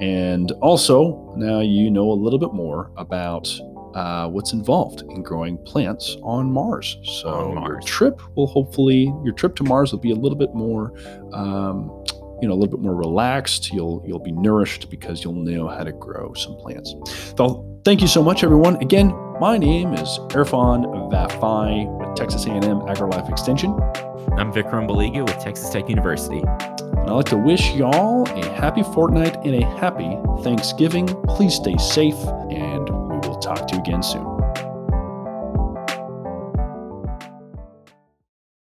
And 0.00 0.50
also, 0.60 1.34
now 1.36 1.60
you 1.60 1.90
know 1.90 2.10
a 2.10 2.14
little 2.14 2.38
bit 2.38 2.52
more 2.52 2.90
about 2.96 3.48
uh, 3.94 4.28
what's 4.28 4.52
involved 4.52 5.02
in 5.02 5.22
growing 5.22 5.56
plants 5.58 6.16
on 6.22 6.50
Mars. 6.50 6.98
So 7.04 7.28
On 7.28 7.64
your 7.64 7.80
trip 7.80 8.20
will 8.36 8.48
hopefully 8.48 9.12
your 9.24 9.32
trip 9.32 9.54
to 9.56 9.64
Mars 9.64 9.92
will 9.92 10.00
be 10.00 10.10
a 10.10 10.16
little 10.16 10.38
bit 10.38 10.54
more. 10.54 10.92
Um, 11.32 11.90
you 12.42 12.48
know, 12.48 12.54
a 12.54 12.58
little 12.58 12.76
bit 12.76 12.80
more 12.80 12.96
relaxed. 12.96 13.72
You'll 13.72 14.02
you'll 14.04 14.18
be 14.18 14.32
nourished 14.32 14.90
because 14.90 15.22
you'll 15.22 15.34
know 15.34 15.68
how 15.68 15.84
to 15.84 15.92
grow 15.92 16.34
some 16.34 16.56
plants. 16.56 16.94
So, 17.38 17.64
thank 17.84 18.02
you 18.02 18.08
so 18.08 18.22
much, 18.22 18.42
everyone. 18.42 18.76
Again, 18.82 19.14
my 19.40 19.56
name 19.56 19.94
is 19.94 20.18
Erfan 20.30 20.84
Vafaie 21.10 21.86
with 21.98 22.16
Texas 22.16 22.44
A&M 22.46 22.62
AgriLife 22.62 23.30
Extension. 23.30 23.70
I'm 24.36 24.52
Vikram 24.52 24.88
Baliga 24.88 25.24
with 25.24 25.38
Texas 25.38 25.70
Tech 25.70 25.88
University. 25.88 26.42
And 27.04 27.10
I'd 27.10 27.16
like 27.16 27.26
to 27.26 27.36
wish 27.36 27.74
y'all 27.74 28.26
a 28.26 28.48
happy 28.54 28.82
fortnight 28.82 29.36
and 29.44 29.54
a 29.54 29.66
happy 29.76 30.16
Thanksgiving. 30.42 31.06
Please 31.28 31.54
stay 31.54 31.76
safe, 31.76 32.16
and 32.48 32.88
we 32.88 33.28
will 33.28 33.38
talk 33.40 33.68
to 33.68 33.74
you 33.74 33.82
again 33.82 34.02
soon. 34.02 34.33